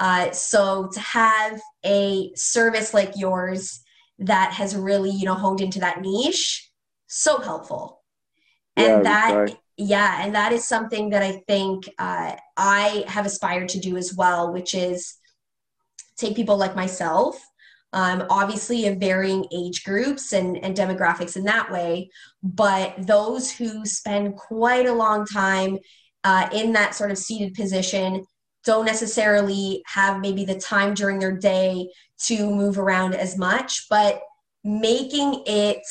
[0.00, 3.80] uh, so to have a service like yours
[4.18, 6.70] that has really you know honed into that niche
[7.06, 8.02] so helpful.
[8.76, 13.68] Yeah, and that yeah, and that is something that I think uh, I have aspired
[13.70, 15.16] to do as well, which is
[16.16, 17.40] take people like myself,
[17.92, 22.10] um, obviously in varying age groups and, and demographics in that way,
[22.42, 25.78] but those who spend quite a long time
[26.24, 28.24] uh, in that sort of seated position
[28.64, 31.88] don't necessarily have maybe the time during their day
[32.26, 34.20] to move around as much, but
[34.62, 35.82] making it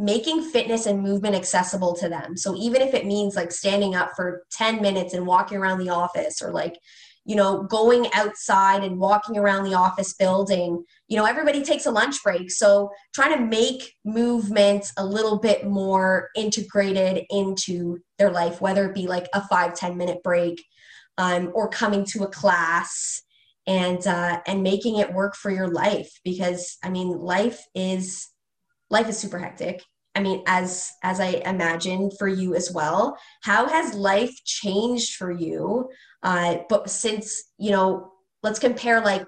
[0.00, 2.36] making fitness and movement accessible to them.
[2.36, 5.90] So even if it means like standing up for 10 minutes and walking around the
[5.90, 6.78] office or like,
[7.24, 11.90] you know, going outside and walking around the office building, you know, everybody takes a
[11.90, 12.52] lunch break.
[12.52, 18.94] So trying to make movement a little bit more integrated into their life, whether it
[18.94, 20.64] be like a five ten minute break
[21.18, 23.20] um, or coming to a class
[23.66, 28.28] and uh, and making it work for your life because I mean life is
[28.88, 29.82] life is super hectic.
[30.14, 33.16] I mean, as as I imagine for you as well.
[33.42, 35.88] How has life changed for you?
[36.22, 39.26] Uh, but since you know, let's compare like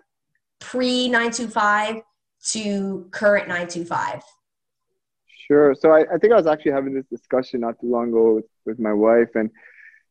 [0.61, 1.97] pre nine two five
[2.53, 4.23] to current nine two five.
[5.47, 5.75] Sure.
[5.75, 8.47] So I, I think I was actually having this discussion not too long ago with,
[8.65, 9.51] with my wife, and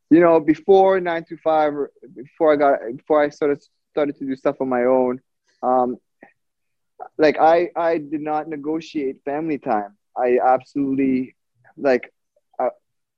[0.10, 1.74] you know, before nine to five,
[2.16, 5.20] before I got, before I started started to do stuff on my own,
[5.64, 5.98] um,
[7.18, 9.98] like I, I did not negotiate family time.
[10.18, 11.36] I absolutely,
[11.78, 12.14] like,
[12.60, 12.70] uh,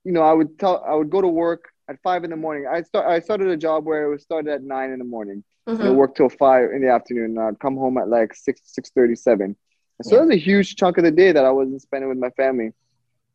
[0.03, 2.67] you know, I would tell, I would go to work at five in the morning.
[2.71, 5.43] I start, I started a job where it was started at nine in the morning,
[5.67, 5.81] mm-hmm.
[5.81, 7.37] and work till five in the afternoon.
[7.37, 9.55] And I'd come home at like six, six thirty, seven.
[10.03, 10.19] So yeah.
[10.19, 12.71] that was a huge chunk of the day that I wasn't spending with my family.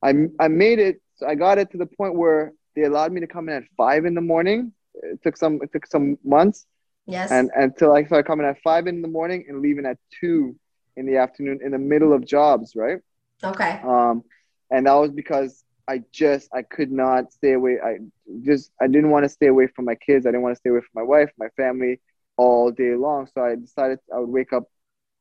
[0.02, 1.00] I, I made it.
[1.26, 4.04] I got it to the point where they allowed me to come in at five
[4.04, 4.72] in the morning.
[4.94, 6.66] It took some it took some months.
[7.06, 7.30] Yes.
[7.30, 10.56] And until I started coming at five in the morning and leaving at two
[10.96, 12.98] in the afternoon in the middle of jobs, right?
[13.42, 13.80] Okay.
[13.82, 14.22] Um,
[14.70, 17.78] and that was because I just I could not stay away.
[17.82, 17.98] I
[18.42, 20.26] just I didn't want to stay away from my kids.
[20.26, 22.00] I didn't want to stay away from my wife, my family,
[22.36, 23.28] all day long.
[23.32, 24.64] So I decided I would wake up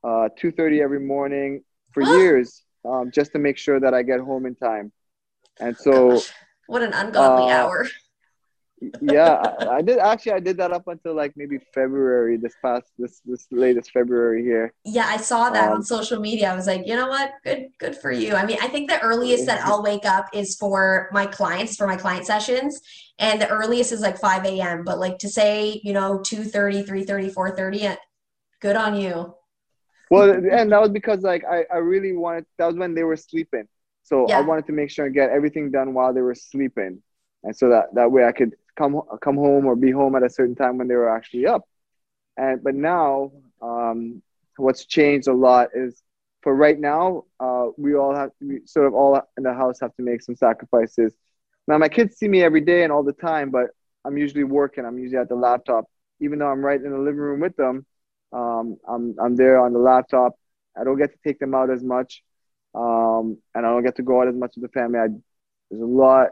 [0.03, 1.63] uh, two thirty every morning
[1.93, 4.91] for years, um, just to make sure that I get home in time.
[5.59, 6.19] And so.
[6.67, 7.87] What an ungodly uh, hour.
[9.01, 10.33] yeah, I, I, did actually.
[10.33, 12.37] I did that up until like maybe February.
[12.37, 14.73] This past this this latest February here.
[14.83, 16.51] Yeah, I saw that um, on social media.
[16.51, 17.31] I was like, you know what?
[17.43, 18.35] Good good for you.
[18.35, 21.87] I mean, I think the earliest that I'll wake up is for my clients for
[21.87, 22.81] my client sessions,
[23.17, 24.83] and the earliest is like five a.m.
[24.83, 27.97] But like to say, you know, 2.30, 3.30, 4.30,
[28.59, 29.35] good on you.
[30.11, 32.45] Well, and that was because like I I really wanted.
[32.57, 33.67] That was when they were sleeping.
[34.05, 34.37] So yeah.
[34.37, 37.01] I wanted to make sure and get everything done while they were sleeping,
[37.43, 40.29] and so that that way I could come come home or be home at a
[40.29, 41.67] certain time when they were actually up.
[42.37, 43.31] And but now,
[43.63, 44.21] um,
[44.57, 46.03] what's changed a lot is
[46.41, 49.79] for right now, uh, we all have to, we sort of all in the house
[49.81, 51.15] have to make some sacrifices.
[51.67, 53.67] Now my kids see me every day and all the time, but
[54.05, 54.85] I'm usually working.
[54.85, 55.85] I'm usually at the laptop,
[56.19, 57.87] even though I'm right in the living room with them.
[58.31, 60.35] Um, I'm I'm there on the laptop.
[60.77, 62.21] I don't get to take them out as much
[62.75, 64.99] um, and I don't get to go out as much with the family.
[64.99, 65.07] I,
[65.69, 66.29] there's a lot,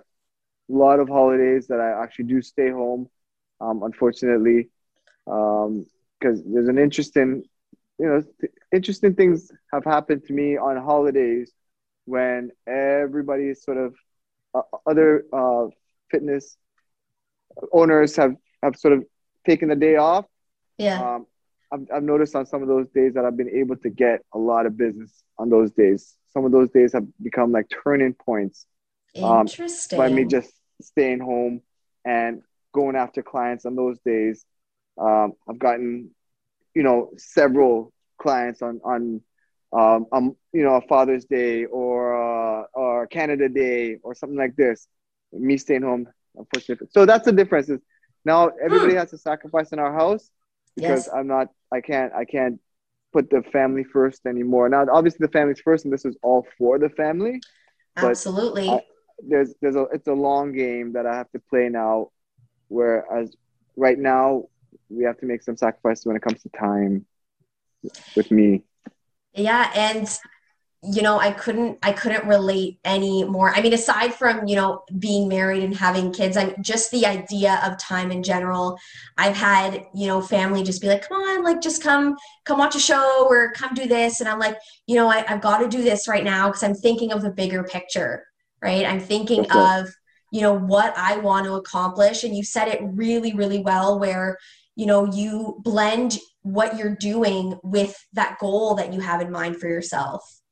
[0.68, 3.10] lot of holidays that I actually do stay home,
[3.62, 4.70] um, unfortunately,
[5.26, 5.56] because
[6.40, 7.44] um, there's an interesting,
[8.00, 11.52] you know, th- interesting things have happened to me on holidays
[12.06, 13.96] when everybody is sort of
[14.54, 15.68] uh, other uh,
[16.12, 16.58] fitness
[17.72, 19.04] owners have have sort of
[19.46, 20.26] taken the day off.
[20.78, 21.16] Yeah.
[21.16, 21.28] Um,
[21.74, 24.38] I've, I've noticed on some of those days that I've been able to get a
[24.38, 28.66] lot of business on those days some of those days have become like turning points.
[29.14, 30.00] Interesting.
[30.00, 31.62] Um, by me just staying home
[32.04, 32.42] and
[32.74, 34.44] going after clients on those days.
[35.00, 36.10] Um, I've gotten,
[36.74, 39.22] you know, several clients on on
[39.72, 44.56] um, um you know, a Father's Day or uh, or Canada Day or something like
[44.56, 44.88] this.
[45.32, 46.88] Me staying home, unfortunately.
[46.92, 47.70] So that's the difference.
[47.70, 47.80] Is
[48.26, 49.00] now everybody hmm.
[49.00, 50.32] has to sacrifice in our house
[50.76, 51.10] because yes.
[51.16, 51.50] I'm not.
[51.74, 52.14] I can't.
[52.14, 52.60] I can't
[53.12, 54.70] put the family first anymore.
[54.70, 57.42] Now, obviously, the family's first, and this is all for the family.
[57.98, 58.70] Absolutely.
[58.70, 58.82] I,
[59.28, 62.10] there's there's a it's a long game that I have to play now.
[62.68, 63.36] Whereas
[63.76, 64.46] right now
[64.90, 67.06] we have to make some sacrifices when it comes to time
[68.16, 68.64] with me.
[69.34, 70.08] Yeah, and
[70.86, 74.82] you know i couldn't i couldn't relate any more i mean aside from you know
[75.00, 78.78] being married and having kids i'm just the idea of time in general.
[79.18, 82.16] I've had you know family just be like come on like just come
[82.46, 84.20] come watch a show or come do this.
[84.20, 86.76] And i'm like you know I, have got to do this right now because i'm
[86.76, 88.26] thinking of the bigger picture
[88.62, 88.86] right?
[88.86, 89.90] I'm thinking of
[90.32, 92.24] you know what i want to accomplish.
[92.24, 94.38] And you said it really really well where
[94.76, 99.58] you know you blend what you're doing with that goal that you have in mind
[99.58, 100.43] for yourself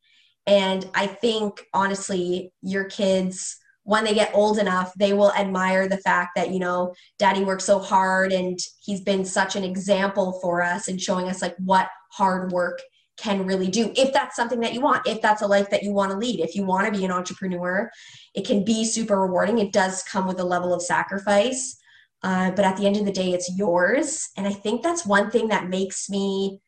[0.47, 5.97] and I think honestly, your kids when they get old enough, they will admire the
[5.97, 10.62] fact that, you know, daddy worked so hard and he's been such an example for
[10.62, 12.80] us and showing us like what hard work
[13.17, 13.91] can really do.
[13.95, 16.39] If that's something that you want, if that's a life that you want to lead,
[16.39, 17.89] if you want to be an entrepreneur,
[18.36, 19.58] it can be super rewarding.
[19.58, 21.77] It does come with a level of sacrifice.
[22.23, 24.30] Uh, but at the end of the day, it's yours.
[24.38, 26.60] And I think that's one thing that makes me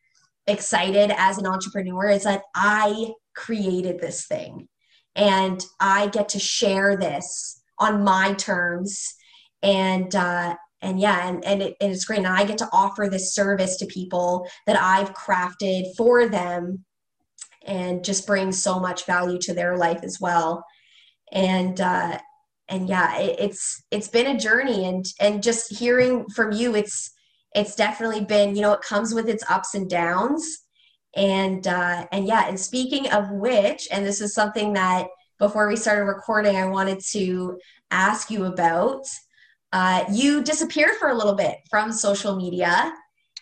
[0.48, 4.68] excited as an entrepreneur is that I created this thing
[5.16, 9.14] and I get to share this on my terms.
[9.62, 12.18] And uh, and yeah, and, and, it, and it's great.
[12.18, 16.84] And I get to offer this service to people that I've crafted for them
[17.66, 20.64] and just bring so much value to their life as well.
[21.32, 22.18] And uh,
[22.68, 27.10] and yeah, it, it's it's been a journey and and just hearing from you, it's
[27.54, 30.63] it's definitely been, you know, it comes with its ups and downs.
[31.16, 35.06] And uh, and yeah, and speaking of which, and this is something that
[35.38, 37.58] before we started recording, I wanted to
[37.90, 39.06] ask you about.
[39.72, 42.92] Uh, you disappeared for a little bit from social media.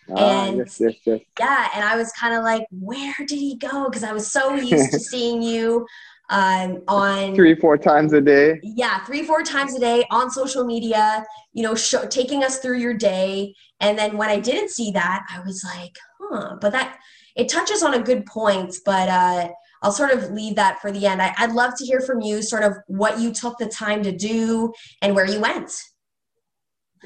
[0.09, 1.21] Ah, and yes, yes, yes.
[1.39, 3.85] yeah, and I was kind of like, where did he go?
[3.85, 5.85] Because I was so used to seeing you
[6.29, 8.59] um, on three, four times a day.
[8.63, 12.79] Yeah, three, four times a day on social media, you know, show, taking us through
[12.79, 13.53] your day.
[13.79, 16.97] And then when I didn't see that, I was like, huh, but that
[17.35, 19.49] it touches on a good point, but uh,
[19.81, 21.21] I'll sort of leave that for the end.
[21.21, 24.11] I, I'd love to hear from you, sort of what you took the time to
[24.11, 25.71] do and where you went.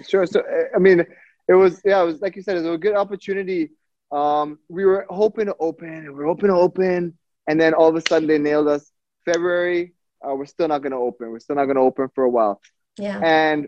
[0.08, 0.26] Sure.
[0.26, 0.44] So,
[0.76, 1.06] I mean,
[1.48, 3.72] it was, yeah, it was like you said, it was a good opportunity.
[4.12, 7.90] Um, we were hoping to open, and we are hoping to open, and then all
[7.90, 8.92] of a sudden they nailed us.
[9.26, 9.94] February,
[10.26, 11.32] uh, we're still not going to open.
[11.32, 12.62] We're still not going to open for a while.
[12.98, 13.20] Yeah.
[13.22, 13.68] And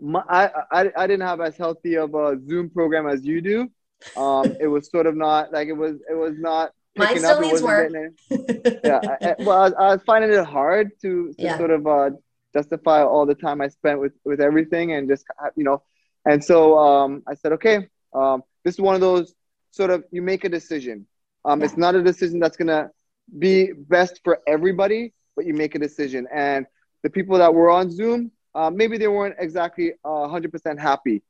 [0.00, 3.70] my, I, I, I didn't have as healthy of a Zoom program as you do.
[4.16, 5.96] Um, it was sort of not like it was.
[6.08, 7.92] It was not Mine still needs work.
[8.30, 9.00] yeah.
[9.20, 11.56] I, well, I was, I was, finding it hard to, to yeah.
[11.56, 12.10] sort of uh,
[12.52, 15.24] justify all the time I spent with with everything and just
[15.56, 15.82] you know,
[16.24, 19.34] and so um, I said, okay, um, this is one of those
[19.70, 21.06] sort of you make a decision.
[21.44, 21.66] Um, yeah.
[21.66, 22.90] It's not a decision that's gonna
[23.38, 26.26] be best for everybody, but you make a decision.
[26.32, 26.66] And
[27.02, 31.22] the people that were on Zoom, uh, maybe they weren't exactly uh, 100% happy.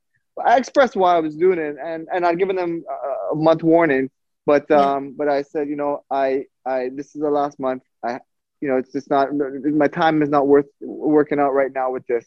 [0.44, 2.84] I expressed why I was doing it, and and I'd given them
[3.32, 4.10] a month warning
[4.48, 5.10] but um, yeah.
[5.18, 7.82] but I said, you know, I I this is the last month.
[8.02, 8.18] I
[8.62, 12.06] you know, it's just not my time is not worth working out right now with
[12.06, 12.24] this.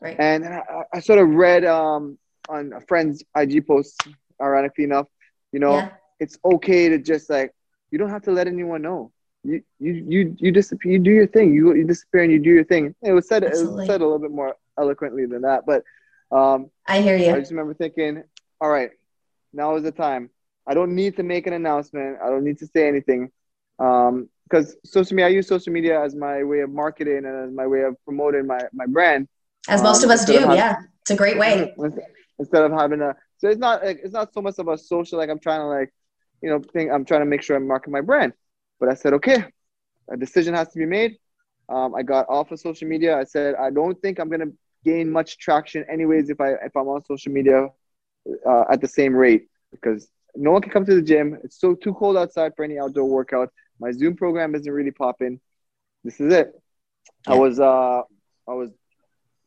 [0.00, 0.16] Right.
[0.18, 4.02] And I, I sort of read um on a friend's IG post,
[4.42, 5.06] ironically enough,
[5.52, 5.90] you know, yeah.
[6.18, 7.54] it's okay to just like
[7.92, 9.12] you don't have to let anyone know.
[9.44, 10.90] You you you you disappear.
[10.90, 11.54] You do your thing.
[11.54, 12.96] You you disappear and you do your thing.
[13.00, 13.74] It was said Absolutely.
[13.74, 15.84] it was said a little bit more eloquently than that, but
[16.34, 17.30] um, I hear you.
[17.30, 18.22] I just remember thinking,
[18.60, 18.90] all right,
[19.52, 20.30] now is the time.
[20.66, 22.18] I don't need to make an announcement.
[22.22, 23.30] I don't need to say anything.
[23.78, 27.52] Um, because social media, I use social media as my way of marketing and as
[27.52, 29.26] my way of promoting my, my brand.
[29.68, 30.76] As most um, of us do, of having, yeah.
[31.00, 31.74] It's a great way.
[32.38, 35.18] Instead of having a, so it's not like, it's not so much of a social,
[35.18, 35.92] like I'm trying to like,
[36.42, 38.32] you know, think I'm trying to make sure I'm marketing my brand.
[38.80, 39.44] But I said, okay,
[40.10, 41.16] a decision has to be made.
[41.68, 43.18] Um, I got off of social media.
[43.18, 44.52] I said, I don't think I'm gonna
[44.84, 47.68] gain much traction anyways if I if I'm on social media
[48.46, 51.38] uh, at the same rate because no one can come to the gym.
[51.44, 53.52] It's so too cold outside for any outdoor workout.
[53.78, 55.40] My Zoom program isn't really popping.
[56.02, 56.52] This is it.
[57.26, 57.34] Yeah.
[57.34, 58.02] I was uh
[58.48, 58.70] I was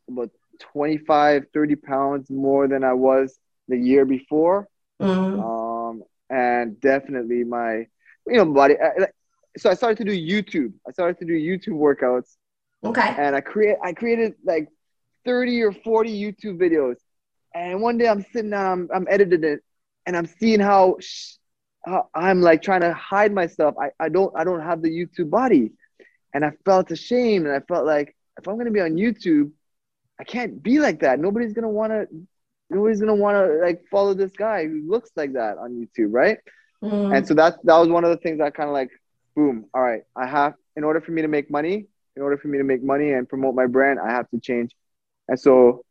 [0.09, 0.31] about
[0.73, 4.67] 25, 30 pounds more than I was the year before.
[5.01, 5.39] Mm-hmm.
[5.39, 7.85] Um, and definitely my
[8.25, 8.75] you know body.
[9.57, 10.73] So I started to do YouTube.
[10.87, 12.35] I started to do YouTube workouts.
[12.83, 13.15] Okay.
[13.17, 14.67] And I create I created like
[15.27, 16.95] 30 or 40 YouTube videos.
[17.53, 19.59] And one day I'm sitting down, I'm, I'm editing it,
[20.05, 21.33] and I'm seeing how, sh-
[21.85, 23.75] how I'm like trying to hide myself.
[23.79, 25.71] I, I don't I don't have the YouTube body,
[26.33, 29.51] and I felt ashamed, and I felt like if I'm gonna be on YouTube,
[30.19, 31.19] I can't be like that.
[31.19, 32.07] Nobody's gonna want to.
[32.69, 36.37] Nobody's gonna want to like follow this guy who looks like that on YouTube, right?
[36.83, 37.15] Mm.
[37.15, 38.89] And so that that was one of the things that kind of like,
[39.35, 39.65] boom.
[39.73, 42.57] All right, I have in order for me to make money, in order for me
[42.57, 44.75] to make money and promote my brand, I have to change.
[45.27, 45.83] And so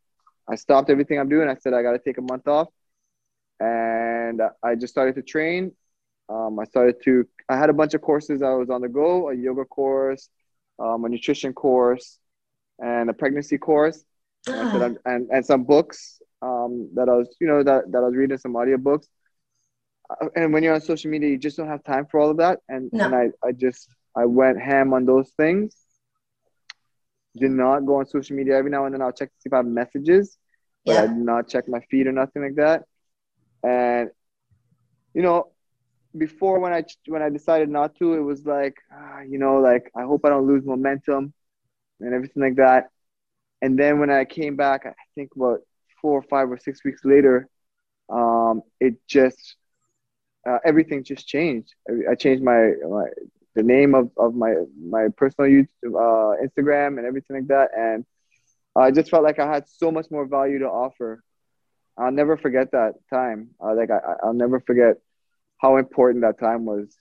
[0.49, 1.49] I stopped everything I'm doing.
[1.49, 2.69] I said I got to take a month off
[3.61, 5.73] and I just started to train.
[6.29, 7.27] Um, I started to.
[7.49, 8.43] I had a bunch of courses.
[8.43, 10.29] I was on the go: a yoga course,
[10.79, 12.19] um, a nutrition course,
[12.79, 14.05] and a pregnancy course,
[14.49, 18.15] and, and, and some books um, that I was, you know, that, that I was
[18.15, 19.07] reading some audiobooks.
[20.11, 22.37] Uh, and when you're on social media, you just don't have time for all of
[22.39, 22.61] that.
[22.69, 23.05] And no.
[23.05, 25.77] and I, I just I went ham on those things.
[27.39, 29.03] Did not go on social media every now and then.
[29.03, 30.39] I'll check to see if I have messages,
[30.87, 31.03] but yeah.
[31.03, 32.85] I did not check my feed or nothing like that.
[33.63, 34.11] And
[35.15, 35.53] you know,
[36.17, 39.91] before when I when I decided not to, it was like, ah, you know, like
[39.97, 41.33] I hope I don't lose momentum.
[42.01, 42.89] and everything like that.
[43.63, 45.61] And then when I came back, I think about
[46.01, 47.49] four or five or six weeks later,
[48.11, 49.57] um, it just
[50.49, 51.75] uh, everything just changed.
[51.89, 53.07] I, I changed my, my
[53.57, 58.05] the name of, of my my personal YouTube, uh, Instagram and everything like that, and
[58.77, 61.25] I just felt like I had so much more value to offer.
[61.99, 63.49] I'll never forget that time.
[63.59, 64.99] Uh, like I, I'll never forget
[65.59, 66.95] how important that time was.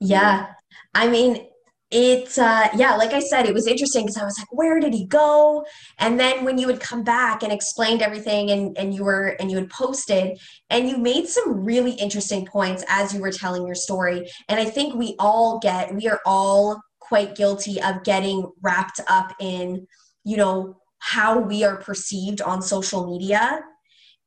[0.00, 0.48] Yeah,
[0.94, 1.46] I mean,
[1.94, 4.92] it's uh yeah like i said it was interesting because i was like where did
[4.92, 5.64] he go?
[5.98, 9.50] And then when you would come back and explained everything and and you were and
[9.50, 10.38] you had posted
[10.70, 14.28] and you made some really interesting points as you were telling your story.
[14.48, 19.32] And i think we all get we are all quite guilty of getting wrapped up
[19.40, 19.86] in
[20.24, 23.60] you know how we are perceived on social media.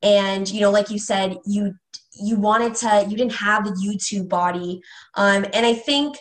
[0.02, 1.74] And you know like you said you
[2.20, 4.82] you wanted to you didn't have the youtube body.
[5.16, 6.18] Um and i think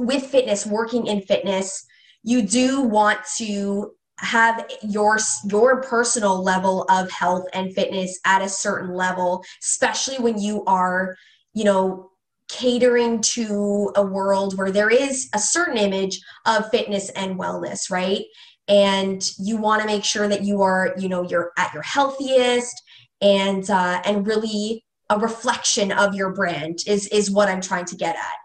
[0.00, 1.86] with fitness, working in fitness,
[2.22, 8.48] you do want to have your your personal level of health and fitness at a
[8.50, 11.16] certain level especially when you are
[11.54, 12.10] you know
[12.48, 18.24] catering to a world where there is a certain image of fitness and wellness right?
[18.68, 22.82] And you want to make sure that you are you know you're at your healthiest
[23.20, 27.96] and uh, and really a reflection of your brand is is what i'm trying to
[27.96, 28.39] get at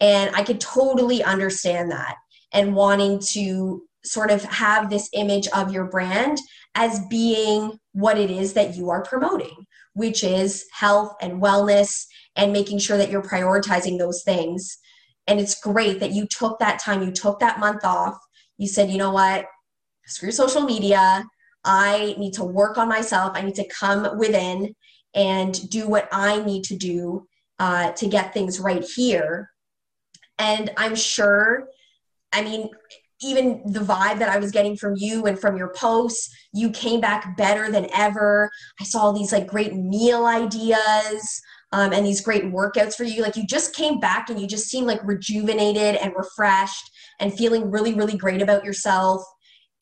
[0.00, 2.16] and I could totally understand that
[2.52, 6.38] and wanting to sort of have this image of your brand
[6.74, 12.52] as being what it is that you are promoting, which is health and wellness and
[12.52, 14.78] making sure that you're prioritizing those things.
[15.26, 18.16] And it's great that you took that time, you took that month off.
[18.56, 19.46] You said, you know what?
[20.06, 21.24] Screw social media.
[21.64, 23.32] I need to work on myself.
[23.34, 24.74] I need to come within
[25.14, 27.26] and do what I need to do
[27.58, 29.50] uh, to get things right here
[30.40, 31.68] and I'm sure,
[32.32, 32.70] I mean,
[33.22, 36.98] even the vibe that I was getting from you and from your posts, you came
[36.98, 38.50] back better than ever.
[38.80, 43.22] I saw all these like great meal ideas um, and these great workouts for you.
[43.22, 47.70] Like you just came back and you just seemed like rejuvenated and refreshed and feeling
[47.70, 49.22] really, really great about yourself.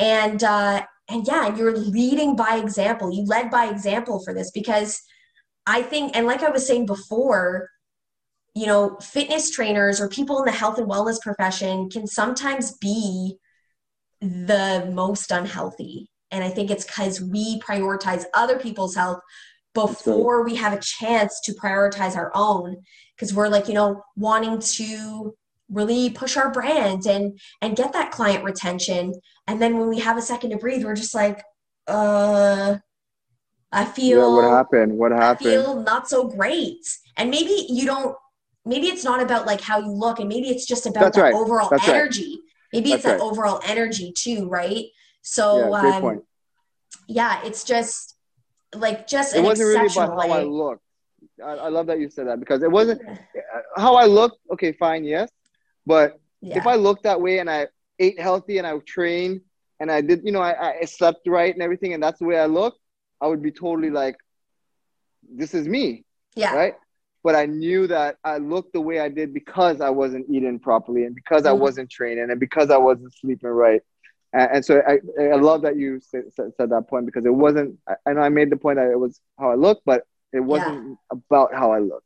[0.01, 3.13] And uh, and yeah, you're leading by example.
[3.13, 5.01] You led by example for this because
[5.67, 7.71] I think, and like I was saying before,
[8.59, 13.37] you know, fitness trainers or people in the health and wellness profession can sometimes be
[14.21, 16.11] the most unhealthy.
[16.33, 19.21] And I think it's because we prioritize other people's health
[19.75, 22.79] before we have a chance to prioritize our own.
[23.15, 25.37] Because we're like, you know, wanting to
[25.71, 29.15] really push our brand and and get that client retention.
[29.47, 31.45] And then when we have a second to breathe, we're just like,
[31.87, 32.79] uh
[33.71, 34.99] I feel yeah, what happened?
[34.99, 35.49] What happened?
[35.49, 36.85] I feel not so great.
[37.17, 38.17] And maybe you don't
[38.69, 41.23] maybe it's not about like how you look and maybe it's just about That's that
[41.23, 41.35] right.
[41.35, 42.23] overall That's energy.
[42.23, 42.39] Right.
[42.75, 43.21] maybe That's it's that right.
[43.21, 44.87] overall energy too right?
[45.23, 46.23] So yeah, um,
[47.09, 48.15] yeah it's just
[48.75, 50.83] like just it wasn't really about how i looked
[51.45, 53.01] I, I, love that you said that because it wasn't
[53.77, 55.31] how i looked okay fine yes.
[55.87, 56.59] But yeah.
[56.59, 57.67] if i looked that way and i
[57.99, 59.41] ate healthy and i trained
[59.81, 62.39] and i did you know I, I slept right and everything and that's the way
[62.39, 62.77] i look
[63.21, 64.17] i would be totally like
[65.31, 66.05] this is me
[66.35, 66.55] yeah.
[66.55, 66.75] right
[67.25, 71.05] but I knew that I looked the way I did because I wasn't eating properly
[71.05, 71.63] and because I mm-hmm.
[71.63, 73.83] wasn't training and because I wasn't sleeping right.
[74.33, 77.79] And, and so I, I love that you said, said, that point because it wasn't,
[78.07, 80.89] I know I made the point that it was how I looked, but it wasn't
[80.91, 81.19] yeah.
[81.19, 82.05] about how I looked.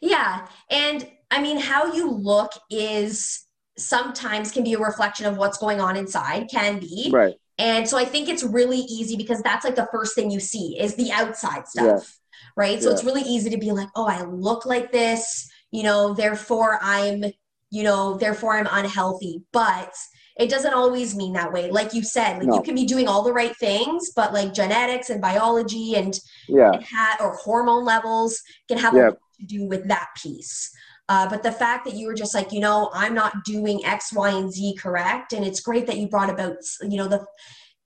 [0.00, 0.46] Yeah.
[0.70, 3.46] And I mean, how you look is
[3.78, 7.08] sometimes can be a reflection of what's going on inside, can be.
[7.10, 7.34] Right.
[7.58, 10.78] And so I think it's really easy because that's like the first thing you see
[10.78, 12.19] is the outside stuff
[12.56, 12.82] right?
[12.82, 16.78] So it's really easy to be like, oh, I look like this, you know, therefore
[16.82, 17.24] I'm,
[17.70, 19.42] you know, therefore I'm unhealthy.
[19.52, 19.94] But
[20.38, 21.70] it doesn't always mean that way.
[21.70, 22.54] Like you said, like no.
[22.56, 26.18] you can be doing all the right things, but like genetics and biology and
[26.48, 29.00] yeah, ha- or hormone levels can have yeah.
[29.00, 30.70] a lot to do with that piece.
[31.10, 34.12] Uh, but the fact that you were just like, you know, I'm not doing X,
[34.12, 37.26] Y, and Z correct, and it's great that you brought about, you know, the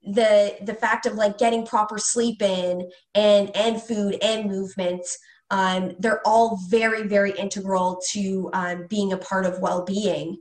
[0.05, 5.05] the the fact of like getting proper sleep in and and food and movement
[5.51, 10.37] um, they're all very very integral to um, being a part of well-being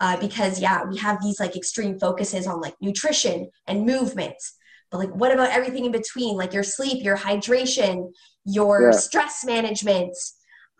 [0.00, 4.36] uh, because yeah we have these like extreme focuses on like nutrition and movement
[4.90, 8.10] but like what about everything in between like your sleep your hydration
[8.44, 8.98] your yeah.
[8.98, 10.16] stress management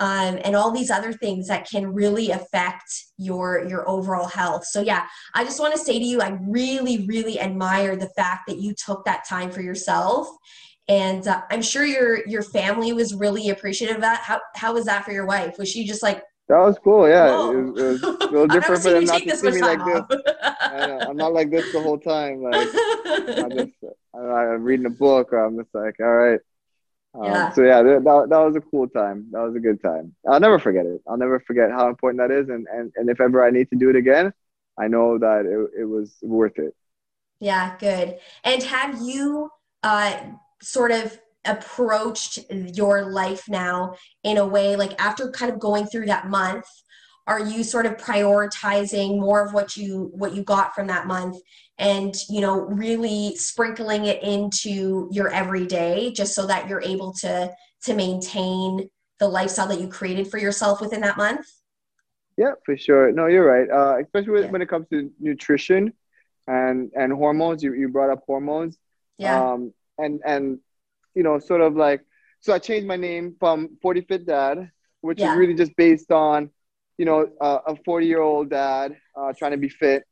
[0.01, 4.81] um, and all these other things that can really affect your your overall health so
[4.81, 8.59] yeah i just want to say to you i really really admire the fact that
[8.59, 10.29] you took that time for yourself
[10.89, 14.85] and uh, i'm sure your your family was really appreciative of that how, how was
[14.85, 17.09] that for your wife was she just like That was cool.
[17.09, 19.81] Yeah, it was, it was, a little different for them not to see me like
[19.81, 20.09] off.
[20.09, 20.21] this.
[20.61, 22.43] I am not like this the whole time.
[22.43, 22.69] Like
[23.41, 23.73] I'm just
[24.15, 26.41] I'm reading a book, or I'm just like, all right.
[27.15, 27.53] Um, yeah.
[27.53, 29.27] So yeah, that, that, that was a cool time.
[29.31, 30.15] That was a good time.
[30.29, 31.01] I'll never forget it.
[31.07, 32.49] I'll never forget how important that is.
[32.49, 34.33] And and, and if ever I need to do it again,
[34.79, 36.75] I know that it, it was worth it.
[37.41, 38.19] Yeah, good.
[38.43, 39.51] And have you
[39.83, 40.17] uh,
[40.61, 46.07] sort of approached your life now in a way like after kind of going through
[46.07, 46.65] that month
[47.27, 51.37] are you sort of prioritizing more of what you what you got from that month
[51.79, 57.51] and you know really sprinkling it into your everyday just so that you're able to
[57.83, 61.47] to maintain the lifestyle that you created for yourself within that month?
[62.37, 63.13] Yeah for sure.
[63.13, 63.71] No you're right.
[63.71, 64.51] Uh, especially yeah.
[64.51, 65.93] when it comes to nutrition
[66.47, 68.79] and and hormones you, you brought up hormones.
[69.19, 69.53] Yeah.
[69.53, 70.59] Um and and
[71.15, 72.05] you know, sort of like,
[72.41, 74.71] so I changed my name from 40 Fit Dad,
[75.01, 75.33] which yeah.
[75.33, 76.51] is really just based on,
[76.99, 80.05] you know, uh, a 40 year old dad uh, trying to be fit,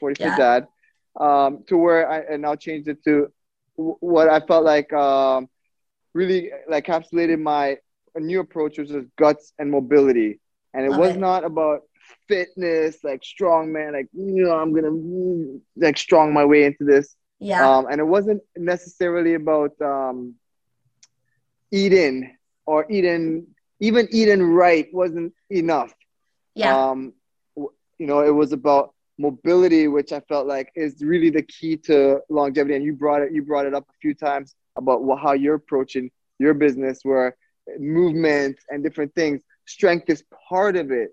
[0.00, 0.30] 40 yeah.
[0.30, 0.66] Fit Dad,
[1.18, 3.32] um, to where I, and now changed it to
[3.76, 5.48] what I felt like um,
[6.12, 7.78] really like encapsulated my
[8.16, 10.40] new approach, which is guts and mobility.
[10.72, 11.18] And it Love was it.
[11.18, 11.82] not about
[12.28, 16.84] fitness, like strong man, like, you know, I'm going to like strong my way into
[16.84, 17.16] this.
[17.38, 17.68] Yeah.
[17.68, 20.34] Um, and it wasn't necessarily about, um,
[21.72, 22.36] eating
[22.66, 23.48] or eating
[23.80, 25.92] even eating right wasn't enough.
[26.54, 26.90] Yeah.
[26.90, 27.12] Um,
[27.56, 32.20] you know, it was about mobility, which I felt like is really the key to
[32.28, 32.74] longevity.
[32.74, 36.10] And you brought it, you brought it up a few times about how you're approaching
[36.38, 37.36] your business, where
[37.78, 41.10] movement and different things, strength is part of it.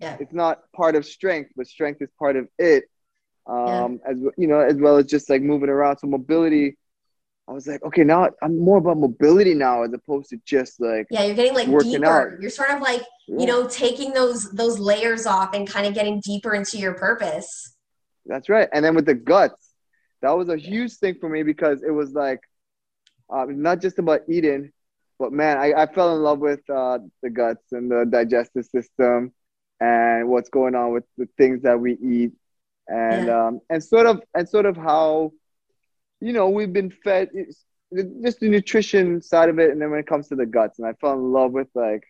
[0.00, 0.16] Yeah.
[0.20, 2.84] It's not part of strength, but strength is part of it.
[3.46, 4.10] Um, yeah.
[4.10, 5.98] as you know, as well as just like moving around.
[5.98, 6.76] So mobility
[7.46, 11.06] I was like, okay, now I'm more about mobility now as opposed to just like
[11.10, 12.06] yeah, you're getting like deeper.
[12.06, 12.40] Out.
[12.40, 13.40] You're sort of like yeah.
[13.40, 17.76] you know taking those those layers off and kind of getting deeper into your purpose.
[18.26, 18.68] That's right.
[18.72, 19.70] And then with the guts,
[20.22, 22.40] that was a huge thing for me because it was like
[23.28, 24.72] uh, not just about eating,
[25.18, 29.32] but man, I, I fell in love with uh, the guts and the digestive system
[29.80, 32.32] and what's going on with the things that we eat
[32.88, 33.46] and yeah.
[33.46, 35.32] um, and sort of and sort of how
[36.24, 37.28] you know, we've been fed
[38.22, 40.88] just the nutrition side of it, and then when it comes to the guts, and
[40.88, 42.02] I fell in love with like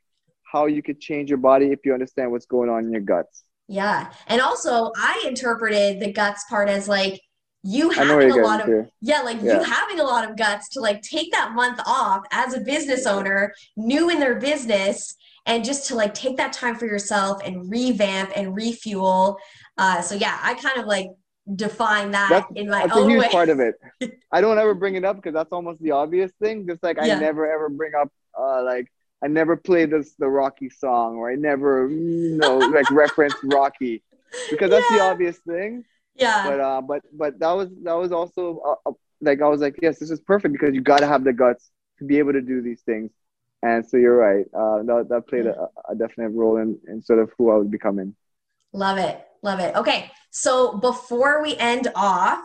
[0.50, 3.42] how you could change your body if you understand what's going on in your guts.
[3.66, 7.20] Yeah, and also I interpreted the guts part as like
[7.64, 8.86] you having a lot of to.
[9.00, 9.58] yeah, like yeah.
[9.58, 13.06] you having a lot of guts to like take that month off as a business
[13.06, 17.68] owner, new in their business, and just to like take that time for yourself and
[17.68, 19.38] revamp and refuel.
[19.76, 21.08] Uh, so yeah, I kind of like
[21.52, 23.28] define that that's, in my that's own a huge way.
[23.28, 23.74] part of it.
[24.32, 26.66] I don't ever bring it up because that's almost the obvious thing.
[26.66, 27.16] Just like yeah.
[27.16, 28.90] I never ever bring up uh, like
[29.22, 34.02] I never play this the Rocky song or I never you know like reference Rocky
[34.50, 34.96] because that's yeah.
[34.96, 35.84] the obvious thing.
[36.14, 36.46] Yeah.
[36.46, 39.76] But uh, but but that was that was also uh, uh, like I was like
[39.82, 42.42] yes this is perfect because you got to have the guts to be able to
[42.42, 43.10] do these things.
[43.62, 44.44] And so you're right.
[44.52, 47.66] Uh, that, that played a, a definite role in, in sort of who I was
[47.66, 48.14] becoming.
[48.74, 49.26] Love it.
[49.44, 49.76] Love it.
[49.76, 50.10] Okay.
[50.30, 52.40] So before we end off,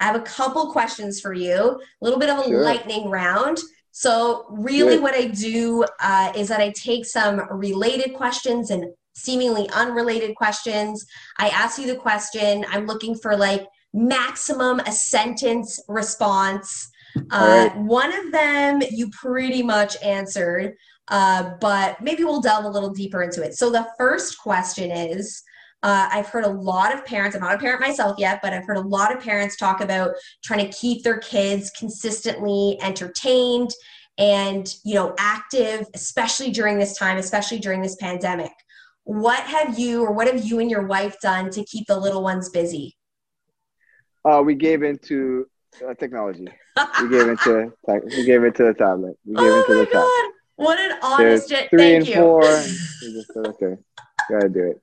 [0.00, 2.62] I have a couple questions for you, a little bit of a sure.
[2.62, 3.58] lightning round.
[3.90, 5.02] So, really, Good.
[5.02, 11.06] what I do uh, is that I take some related questions and seemingly unrelated questions.
[11.38, 12.64] I ask you the question.
[12.70, 16.90] I'm looking for like maximum a sentence response.
[17.30, 17.76] Uh, right.
[17.78, 20.74] One of them you pretty much answered,
[21.06, 23.54] uh, but maybe we'll delve a little deeper into it.
[23.54, 25.43] So, the first question is
[25.84, 28.64] uh, I've heard a lot of parents, I'm not a parent myself yet, but I've
[28.64, 30.12] heard a lot of parents talk about
[30.42, 33.70] trying to keep their kids consistently entertained
[34.16, 38.52] and you know active especially during this time especially during this pandemic.
[39.02, 42.22] What have you or what have you and your wife done to keep the little
[42.22, 42.96] ones busy?
[44.24, 45.46] Uh, we gave into
[45.86, 46.48] uh, technology.
[47.02, 49.18] We gave into we gave into the tablet.
[49.26, 49.92] We gave oh into my the God.
[49.92, 52.14] tablet what an honest three Thank and you.
[52.14, 52.42] four.
[52.42, 53.76] Just said, okay
[54.30, 54.80] gotta do it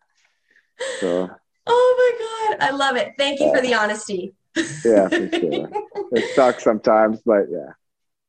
[0.99, 1.29] so.
[1.67, 3.13] Oh my god, I love it.
[3.17, 3.55] Thank you yeah.
[3.55, 4.33] for the honesty.
[4.55, 5.69] yeah, for sure.
[6.13, 7.71] It sucks sometimes, but yeah.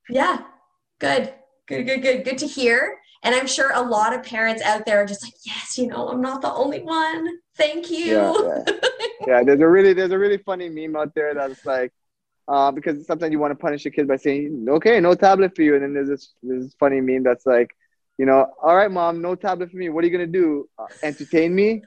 [0.09, 0.43] Yeah.
[0.99, 1.33] Good.
[1.67, 1.87] Good.
[1.87, 2.03] Good.
[2.03, 2.25] Good.
[2.25, 2.99] Good to hear.
[3.25, 6.09] And I'm sure a lot of parents out there are just like, yes, you know,
[6.09, 7.29] I'm not the only one.
[7.57, 8.07] Thank you.
[8.07, 8.73] Yeah, yeah.
[9.27, 11.93] yeah there's a really there's a really funny meme out there that's like,
[12.49, 15.63] uh, because sometimes you want to punish your kid by saying, okay, no tablet for
[15.63, 17.71] you, and then there's this this funny meme that's like,
[18.19, 19.89] you know, all right, mom, no tablet for me.
[19.89, 20.69] What are you gonna do?
[20.77, 21.83] Uh, entertain me?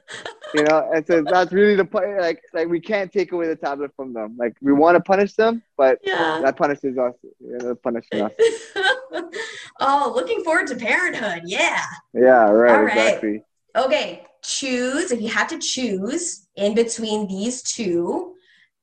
[0.54, 2.20] You know, and so that's really the point.
[2.20, 4.36] Like, like we can't take away the tablet from them.
[4.38, 6.40] Like, we want to punish them, but yeah.
[6.42, 7.14] that punishes us.
[7.40, 8.32] You know, punishing us.
[9.80, 11.42] oh, looking forward to parenthood.
[11.46, 11.84] Yeah.
[12.14, 12.48] Yeah.
[12.48, 12.88] Right.
[12.88, 13.42] Exactly.
[13.76, 18.34] Okay, choose if you had to choose in between these two.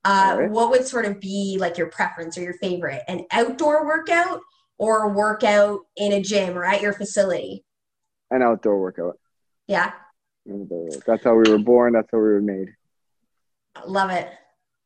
[0.05, 0.51] Uh, Alright.
[0.51, 3.03] What would sort of be like your preference or your favorite?
[3.07, 4.41] An outdoor workout
[4.77, 7.63] or a workout in a gym or at your facility?
[8.29, 9.17] An outdoor workout.
[9.67, 9.93] Yeah,
[10.45, 11.93] That's how we were born.
[11.93, 12.69] That's how we were made.
[13.85, 14.29] love it.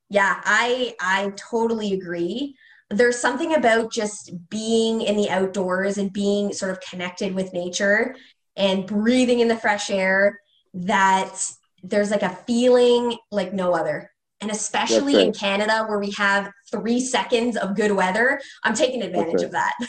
[0.10, 2.56] Yeah, I I totally agree.
[2.90, 8.16] There's something about just being in the outdoors and being sort of connected with nature
[8.56, 10.40] and breathing in the fresh air
[10.74, 11.38] that
[11.84, 14.12] there's like a feeling like no other.
[14.40, 15.28] And especially right.
[15.28, 19.46] in Canada where we have 3 seconds of good weather, I'm taking advantage right.
[19.46, 19.74] of that.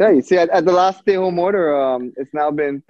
[0.00, 2.82] Yeah, you see, at, at the last stay-home order, um, it's now been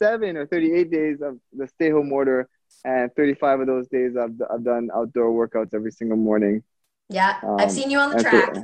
[0.00, 2.48] 37 or 38 days of the stay-home order,
[2.84, 6.62] and 35 of those days I've, I've done outdoor workouts every single morning.
[7.08, 8.54] yeah, Um, I've seen you on the and so- track.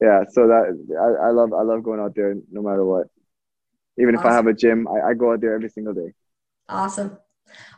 [0.00, 0.64] yeah, so that
[1.00, 3.06] I, I love I love going out there no matter what.
[3.98, 6.12] Even if I have a gym, I, I go out there every single day.
[6.68, 7.16] Awesome.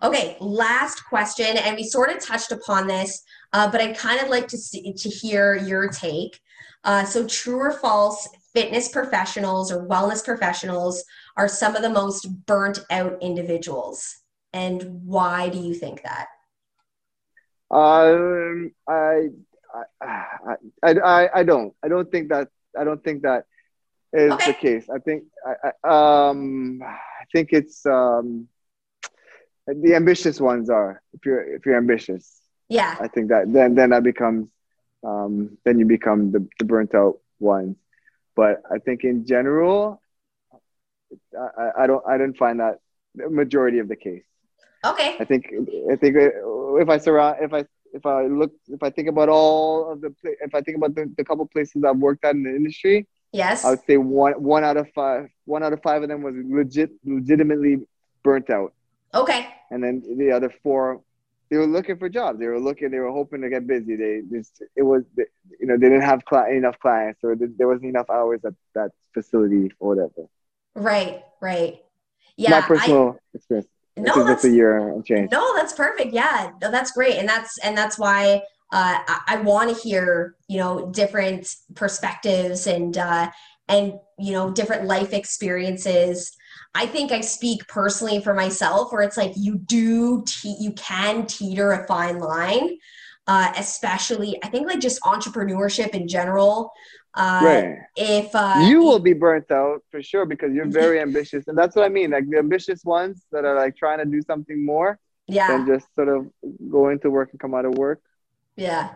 [0.03, 3.22] Okay, last question, and we sort of touched upon this,
[3.53, 6.41] uh, but I'd kind of like to see to hear your take.
[6.85, 8.29] Uh, so, true or false?
[8.55, 11.05] Fitness professionals or wellness professionals
[11.39, 14.16] are some of the most burnt out individuals,
[14.53, 16.26] and why do you think that?
[17.70, 19.28] Um, I,
[20.03, 21.74] I, I, I, I don't.
[21.82, 22.49] I don't think that.
[22.78, 23.45] I don't think that
[24.12, 24.53] is Okay.
[24.53, 24.89] the case.
[24.91, 25.24] I think.
[25.47, 28.49] I, I, um, I think it's um,
[29.66, 31.03] the ambitious ones are.
[31.12, 34.49] If you're if you're ambitious, Yeah, I think that then then that becomes
[35.05, 37.76] um, then you become the, the burnt out ones.
[38.34, 40.01] But I think in general,
[41.37, 42.79] I, I- I don't I didn't find that
[43.15, 44.25] the majority of the case.
[44.85, 45.47] okay, I think
[45.93, 46.15] I think
[46.83, 50.15] if I surround if I if I look if I think about all of the
[50.47, 53.65] if I think about the, the couple places I've worked at in the industry, yes,
[53.65, 56.35] I would say one one out of five one out of five of them was
[56.37, 57.75] legit legitimately
[58.23, 58.73] burnt out,
[59.15, 61.01] okay, and then the other four
[61.51, 62.39] they were looking for jobs.
[62.39, 62.91] They were looking.
[62.91, 63.97] They were hoping to get busy.
[63.97, 67.87] They just it was you know they didn't have cli- enough clients or there wasn't
[67.95, 70.29] enough hours at that facility or whatever.
[70.79, 71.83] Right, right.
[72.37, 73.68] Yeah, My I, personal experience.
[73.97, 75.31] no, This that's a year and change.
[75.31, 76.12] No, that's perfect.
[76.12, 80.37] Yeah, no, that's great, and that's and that's why uh, I, I want to hear
[80.47, 83.31] you know different perspectives and uh,
[83.68, 86.33] and you know different life experiences.
[86.74, 91.26] I think I speak personally for myself, where it's like you do te- you can
[91.26, 92.79] teeter a fine line,
[93.26, 96.70] uh, especially I think like just entrepreneurship in general.
[97.15, 97.79] Uh, right.
[97.97, 101.75] If uh, you will be burnt out for sure because you're very ambitious and that's
[101.75, 104.99] what i mean like the ambitious ones that are like trying to do something more
[105.27, 106.27] yeah, than just sort of
[106.71, 108.01] go into work and come out of work
[108.57, 108.91] yeah.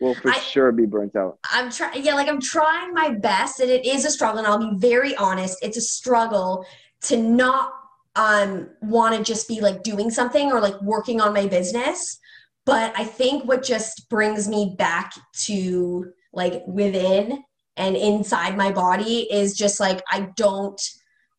[0.00, 3.60] will for I- sure be burnt out I'm trying, yeah, like I'm trying my best,
[3.60, 4.38] and it is a struggle.
[4.38, 6.64] And I'll be very honest, it's a struggle
[7.02, 7.72] to not
[8.14, 12.18] um want to just be like doing something or like working on my business.
[12.64, 15.12] But I think what just brings me back
[15.46, 17.42] to like within
[17.76, 20.80] and inside my body is just like I don't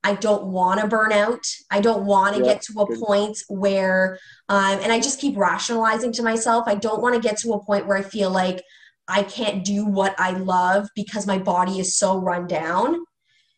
[0.05, 1.45] I don't want to burn out.
[1.71, 4.19] I don't want to Yeah, get to a point where
[4.49, 6.65] um and I just keep rationalizing to myself.
[6.67, 8.61] I don't want to get to a point where I feel like
[9.07, 12.99] I can't do what I love because my body is so run down.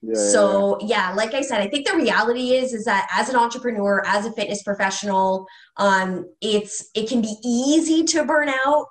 [0.01, 3.29] yeah, yeah, so yeah, like I said, I think the reality is is that as
[3.29, 5.45] an entrepreneur, as a fitness professional,
[5.77, 8.85] um, it's it can be easy to burn out.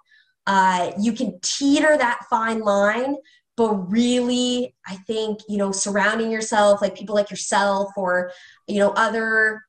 [0.46, 3.16] Uh, you can teeter that fine line,
[3.56, 8.32] but really, I think you know surrounding yourself like people like yourself or
[8.66, 9.62] you know other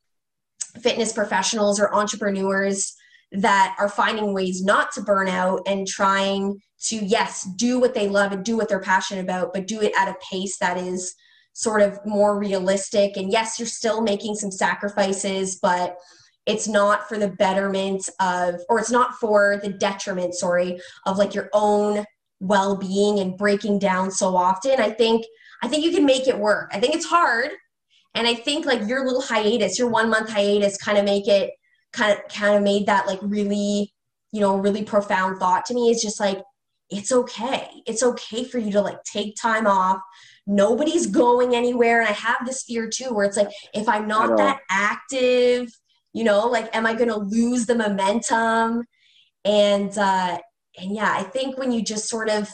[0.82, 2.96] fitness professionals or entrepreneurs
[3.32, 8.08] that are finding ways not to burn out and trying to yes do what they
[8.08, 11.16] love and do what they're passionate about but do it at a pace that is
[11.54, 13.16] sort of more realistic.
[13.18, 15.96] And yes you're still making some sacrifices but
[16.46, 21.34] it's not for the betterment of or it's not for the detriment sorry of like
[21.34, 22.06] your own
[22.40, 24.80] well-being and breaking down so often.
[24.80, 25.26] I think
[25.64, 26.70] i think you can make it work.
[26.74, 27.52] I think it's hard
[28.14, 31.52] and i think like your little hiatus your one month hiatus kind of make it
[31.94, 33.94] kind of kind of made that like really
[34.32, 35.90] you know really profound thought to me.
[35.90, 36.42] Is just like
[36.90, 37.70] it's okay.
[37.88, 40.00] It's okay for you to like take time off.
[40.48, 44.38] Nobody's going anywhere and i have this fear too where it's like if i'm not
[44.38, 45.68] that active
[46.16, 48.84] you know like am i going to lose the momentum
[49.44, 50.38] and uh
[50.80, 52.50] and yeah i think when you just sort of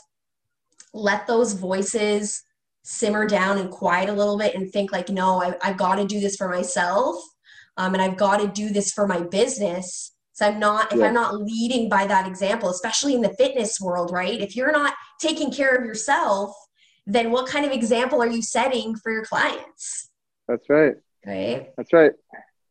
[0.93, 2.43] let those voices
[2.83, 6.05] simmer down and quiet a little bit and think like no I, i've got to
[6.05, 7.15] do this for myself
[7.77, 11.05] um, and i've got to do this for my business so i'm not if Yeah.
[11.05, 14.95] i'm not leading by that example especially in the fitness world right if you're not
[15.21, 16.51] taking care of yourself
[17.05, 20.09] then what kind of example are you setting for your clients
[20.47, 20.95] that's right
[21.25, 21.69] Right.
[21.77, 22.13] That's right.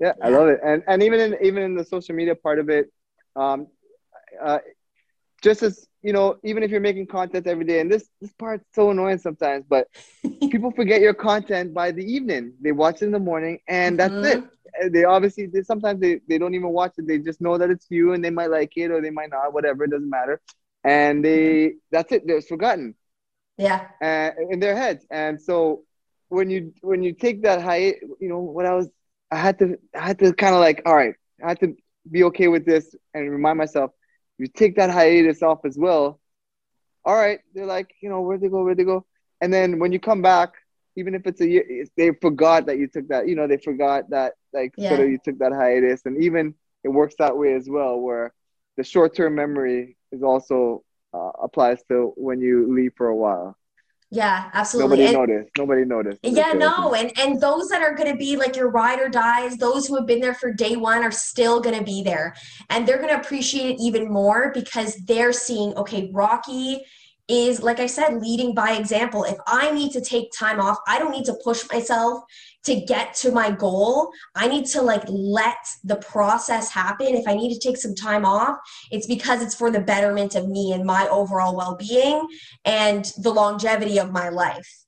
[0.01, 0.61] Yeah, yeah, I love it.
[0.65, 2.91] And and even in even in the social media part of it,
[3.37, 3.69] um,
[4.43, 4.59] uh,
[5.43, 8.65] just as you know, even if you're making content every day, and this this part's
[8.75, 9.89] so annoying sometimes, but
[10.51, 12.55] people forget your content by the evening.
[12.61, 14.45] They watch it in the morning, and that's mm-hmm.
[14.45, 14.93] it.
[14.93, 17.07] They obviously they, sometimes they, they don't even watch it.
[17.07, 19.53] They just know that it's you, and they might like it or they might not.
[19.53, 20.41] Whatever, it doesn't matter.
[20.85, 22.27] And they that's it.
[22.27, 22.95] They're forgotten.
[23.59, 23.89] Yeah.
[24.01, 25.83] Uh, in their heads, and so
[26.29, 28.89] when you when you take that high, you know what I was.
[29.31, 31.15] I had to I had to kind of like all right.
[31.43, 31.77] I had to
[32.11, 33.93] be okay with this and remind myself
[34.39, 36.21] you take that hiatus off as well.
[37.05, 38.63] All right, they're like, you know, where'd they go?
[38.63, 39.07] Where'd they go?
[39.41, 40.53] And then when you come back,
[40.97, 43.29] even if it's a year, they forgot that you took that.
[43.29, 44.91] You know, they forgot that like yeah.
[44.91, 46.55] sort of you took that hiatus, and even
[46.85, 48.33] it works that way as well, where
[48.77, 53.57] the short-term memory is also uh, applies to when you leave for a while.
[54.13, 54.99] Yeah, absolutely.
[54.99, 55.51] Nobody and, noticed.
[55.57, 56.19] Nobody noticed.
[56.25, 59.57] Yeah, no, and and those that are going to be like your ride or dies,
[59.57, 62.35] those who have been there for day one are still going to be there,
[62.71, 66.85] and they're going to appreciate it even more because they're seeing, okay, Rocky
[67.29, 69.23] is like I said, leading by example.
[69.23, 72.25] If I need to take time off, I don't need to push myself
[72.65, 77.09] to get to my goal i need to like let the process happen.
[77.09, 78.57] If i need to take some time off
[78.91, 82.27] it's because it's for the betterment of me and my overall well-being
[82.65, 84.85] and the longevity of my life.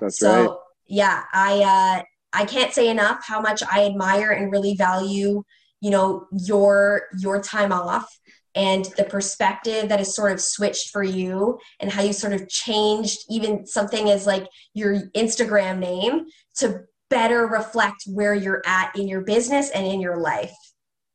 [0.00, 0.56] That's so, right.
[0.86, 2.02] yeah i uh
[2.32, 5.42] i can't say enough how much i admire and really value
[5.80, 8.08] you know your your time off
[8.54, 12.48] and the perspective that is sort of switched for you and how you sort of
[12.48, 16.82] changed even something as like your Instagram name to
[17.12, 20.54] better reflect where you're at in your business and in your life.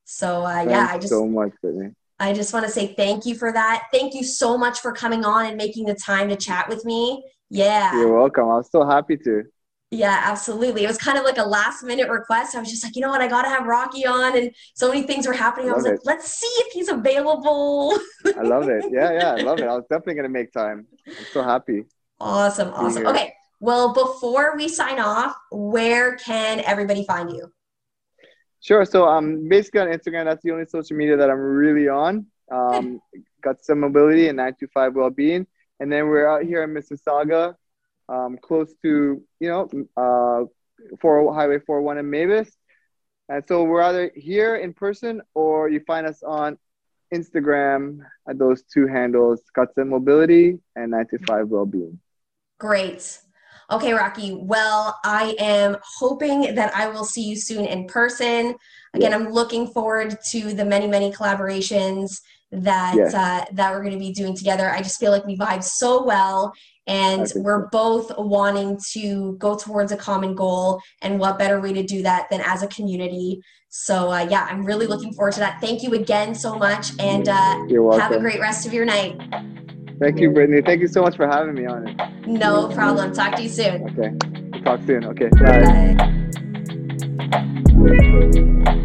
[0.06, 1.94] So uh, yeah, I just so much, Brittany.
[2.20, 3.88] I just want to say thank you for that.
[3.92, 7.24] Thank you so much for coming on and making the time to chat with me.
[7.50, 7.94] Yeah.
[8.00, 8.48] You're welcome.
[8.48, 9.44] I'm so happy to.
[9.90, 10.84] Yeah, absolutely.
[10.84, 12.56] It was kind of like a last minute request.
[12.56, 14.90] I was just like, you know what, I got to have Rocky on, and so
[14.90, 15.72] many things were happening.
[15.72, 17.98] I, was like, let's see if he's available.
[18.26, 18.84] I love it.
[18.92, 19.64] Yeah, yeah, I love it.
[19.72, 20.88] I was definitely gonna make time.
[21.08, 21.86] I'm so happy.
[22.20, 23.08] Awesome, awesome.
[23.08, 27.52] Okay, well, before we sign off, where can everybody find you?
[28.62, 28.86] Sure.
[28.86, 32.28] So um, basically on Instagram, that's the only social media that I'm really on.
[32.52, 33.02] Um,
[33.42, 35.48] Guts and Mobility and 925 well-being,
[35.80, 37.56] and then we're out here in Mississauga,
[38.10, 40.46] um, close to you know uh,
[41.02, 42.58] four Highway 41 in Mavis.
[43.30, 46.58] And so we're either here in person or you find us on
[47.14, 48.00] Instagram
[48.30, 52.00] at those two handles, Guts and Mobility and 925 Wellbeing.
[52.60, 53.20] Great.
[53.70, 54.34] Okay, Rocky.
[54.34, 58.56] Well, I am hoping that I will see you soon in person.
[58.94, 64.00] Again, I'm looking forward to the many, many collaborations that uh, that we're going to
[64.00, 64.70] be doing together.
[64.70, 66.54] I just feel like we vibe so well,
[66.88, 67.70] and we're so.
[67.72, 70.82] both wanting to go towards a common goal.
[71.02, 73.42] And what better way to do that than as a community?
[73.68, 75.60] So uh, yeah, I'm really looking forward to that.
[75.60, 79.20] Thank you again so much, and uh, have a great rest of your night.
[80.00, 80.62] Thank you, Brittany.
[80.62, 82.28] Thank you so much for having me on it.
[82.28, 83.14] No problem.
[83.14, 83.84] Talk to you soon.
[83.90, 84.12] Okay.
[84.64, 85.06] Talk soon.
[85.06, 85.30] Okay.
[85.30, 85.96] Bye.
[88.64, 88.84] Bye.